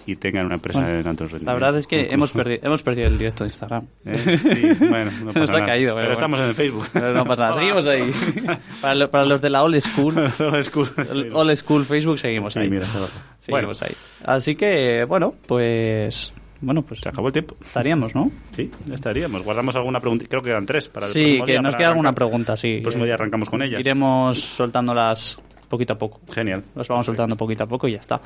y 0.07 0.15
tengan 0.15 0.47
una 0.47 0.55
empresa 0.55 0.79
Bueno, 0.81 0.99
en 0.99 1.07
alto 1.07 1.23
rendimiento. 1.25 1.45
La 1.45 1.53
verdad 1.53 1.77
es 1.77 1.85
que 1.87 2.07
hemos 2.11 2.31
perdido, 2.31 2.59
hemos 2.63 2.81
perdido 2.81 3.07
el 3.07 3.17
directo 3.19 3.43
de 3.43 3.49
Instagram. 3.49 3.85
¿Eh? 4.05 4.17
Sí, 4.17 4.67
bueno, 4.79 5.11
no 5.11 5.25
pasa 5.27 5.39
Nos 5.39 5.49
ha 5.51 5.65
caído, 5.65 5.93
Pero, 5.93 5.95
pero 5.95 5.95
bueno. 5.95 6.13
estamos 6.13 6.39
en 6.39 6.45
el 6.47 6.55
Facebook. 6.55 6.85
Pero 6.91 7.13
no 7.13 7.23
pasa 7.25 7.43
nada, 7.43 7.53
seguimos 7.53 7.87
ahí. 7.87 8.11
Para, 8.81 8.95
lo- 8.95 9.11
para 9.11 9.25
los 9.25 9.41
de 9.41 9.49
la 9.51 9.61
old 9.63 9.79
school, 9.79 10.15
cool. 10.73 10.87
el 11.11 11.29
old 11.35 11.55
school 11.55 11.85
Facebook, 11.85 12.17
seguimos 12.17 12.53
Sí, 12.53 12.59
ahí. 12.59 12.69
mira, 12.69 12.85
seguimos 12.85 13.07
bueno. 13.47 13.71
ahí. 13.81 13.95
Así 14.25 14.55
que, 14.55 15.05
bueno, 15.07 15.35
pues... 15.47 16.33
Bueno, 16.61 16.83
pues 16.83 16.99
Se 17.01 17.09
acabó 17.09 17.27
el 17.27 17.33
tiempo. 17.33 17.55
estaríamos, 17.65 18.13
¿no? 18.15 18.31
Sí, 18.55 18.69
estaríamos. 18.91 19.43
Guardamos 19.43 19.75
alguna 19.75 19.99
pregunta. 19.99 20.25
Creo 20.29 20.41
que 20.41 20.49
quedan 20.49 20.65
tres 20.65 20.87
para 20.89 21.07
el 21.07 21.11
Sí, 21.11 21.19
próximo 21.23 21.45
que 21.45 21.51
día, 21.53 21.61
nos 21.61 21.75
queda 21.75 21.87
alguna 21.89 22.13
pregunta, 22.13 22.55
sí. 22.55 22.75
El 22.75 22.81
próximo 22.83 23.05
día 23.05 23.15
arrancamos 23.15 23.49
con 23.49 23.61
ellas. 23.63 23.79
Iremos 23.79 24.39
soltándolas 24.39 25.37
poquito 25.69 25.93
a 25.93 25.97
poco. 25.97 26.19
Genial. 26.31 26.63
Los 26.75 26.87
vamos 26.87 27.05
soltando 27.05 27.35
poquito 27.35 27.63
a 27.63 27.67
poco 27.67 27.87
y 27.87 27.93
ya 27.93 27.99
está. 27.99 28.21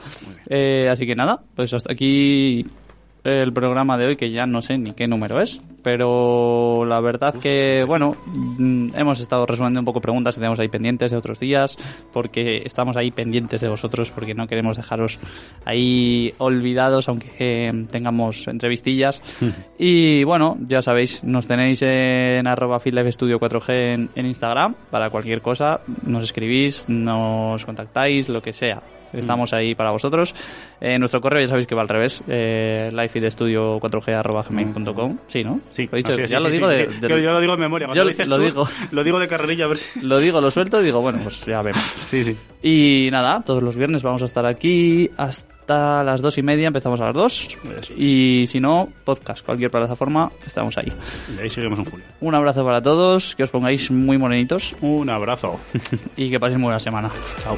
Eh, 0.49 0.89
así 0.89 1.05
que 1.05 1.15
nada, 1.15 1.39
pues 1.55 1.73
hasta 1.73 1.93
aquí 1.93 2.65
el 3.25 3.51
programa 3.51 3.97
de 3.97 4.05
hoy, 4.07 4.15
que 4.15 4.31
ya 4.31 4.45
no 4.45 4.61
sé 4.61 4.77
ni 4.77 4.91
qué 4.91 5.07
número 5.07 5.41
es, 5.41 5.59
pero 5.83 6.85
la 6.85 6.99
verdad 7.01 7.33
que, 7.33 7.83
bueno, 7.87 8.15
mm, 8.25 8.89
hemos 8.95 9.19
estado 9.19 9.45
resolviendo 9.45 9.79
un 9.79 9.85
poco 9.85 9.99
preguntas 9.99 10.35
que 10.35 10.39
tenemos 10.39 10.59
ahí 10.59 10.67
pendientes 10.67 11.11
de 11.11 11.17
otros 11.17 11.39
días, 11.39 11.77
porque 12.13 12.57
estamos 12.65 12.97
ahí 12.97 13.11
pendientes 13.11 13.61
de 13.61 13.67
vosotros, 13.67 14.11
porque 14.11 14.35
no 14.35 14.47
queremos 14.47 14.77
dejaros 14.77 15.19
ahí 15.65 16.33
olvidados, 16.37 17.09
aunque 17.09 17.31
eh, 17.39 17.85
tengamos 17.91 18.47
entrevistillas. 18.47 19.21
Y 19.77 20.23
bueno, 20.23 20.57
ya 20.67 20.81
sabéis, 20.81 21.23
nos 21.23 21.47
tenéis 21.47 21.81
en 21.81 22.47
arroba 22.47 22.79
Studio 22.79 23.39
4G 23.39 23.93
en, 23.93 24.09
en 24.15 24.25
Instagram 24.25 24.73
para 24.89 25.09
cualquier 25.09 25.41
cosa, 25.41 25.81
nos 26.03 26.23
escribís, 26.23 26.85
nos 26.87 27.65
contactáis, 27.65 28.29
lo 28.29 28.41
que 28.41 28.53
sea. 28.53 28.81
Estamos 29.15 29.53
ahí 29.53 29.75
para 29.75 29.91
vosotros. 29.91 30.33
Eh, 30.81 30.97
nuestro 30.99 31.21
correo 31.21 31.41
ya 31.41 31.47
sabéis 31.47 31.67
que 31.67 31.75
va 31.75 31.81
al 31.81 31.89
revés, 31.89 32.21
eh, 32.27 32.89
lifeedestudio 32.91 33.79
4G 33.79 34.13
arroba 34.13 34.43
gmail.com. 34.43 35.17
Sí, 35.27 35.43
¿no? 35.43 35.59
Sí, 35.69 35.89
Lo 35.91 35.99
ya 35.99 36.39
lo 36.39 36.49
digo 36.49 36.67
de- 36.67 36.91
sí. 36.91 36.99
de- 36.99 37.09
Yo, 37.09 37.17
yo 37.17 37.31
lo 37.31 37.39
digo 37.41 37.53
de 37.53 37.59
memoria. 37.59 37.87
Cuando 37.87 37.99
Yo 37.99 38.03
lo 38.03 38.09
dices 38.09 38.27
lo 38.27 38.37
tú, 38.37 38.43
digo. 38.43 38.67
lo 38.91 39.03
digo 39.03 39.19
de 39.19 39.27
carrerilla 39.27 39.65
a 39.65 39.67
ver 39.69 39.77
si... 39.77 40.01
Lo 40.05 40.19
digo, 40.19 40.39
lo 40.41 40.51
suelto 40.51 40.81
y 40.81 40.85
digo, 40.85 41.01
bueno, 41.01 41.19
pues 41.23 41.43
ya 41.45 41.61
vemos. 41.61 41.81
Sí, 42.05 42.23
sí. 42.23 42.35
Y 42.61 43.09
nada, 43.11 43.41
todos 43.41 43.61
los 43.63 43.75
viernes 43.75 44.01
vamos 44.03 44.21
a 44.21 44.25
estar 44.25 44.45
aquí 44.45 45.09
hasta 45.17 46.03
las 46.03 46.21
dos 46.21 46.37
y 46.37 46.43
media, 46.43 46.67
empezamos 46.67 46.99
a 47.01 47.05
las 47.05 47.13
dos. 47.15 47.57
Eso. 47.79 47.93
Y 47.97 48.45
si 48.47 48.59
no, 48.59 48.87
podcast, 49.03 49.43
cualquier 49.45 49.71
plataforma, 49.71 50.31
estamos 50.45 50.77
ahí. 50.77 50.91
Y 51.37 51.41
ahí 51.41 51.49
seguimos 51.49 51.79
en 51.79 51.85
julio. 51.85 52.05
Un 52.21 52.35
abrazo 52.35 52.63
para 52.63 52.81
todos, 52.81 53.35
que 53.35 53.43
os 53.43 53.49
pongáis 53.49 53.89
muy 53.91 54.17
morenitos 54.17 54.73
Un 54.81 55.09
abrazo. 55.09 55.59
y 56.17 56.29
que 56.29 56.39
paséis 56.39 56.57
muy 56.59 56.65
buena 56.65 56.79
semana. 56.79 57.09
Chao. 57.43 57.57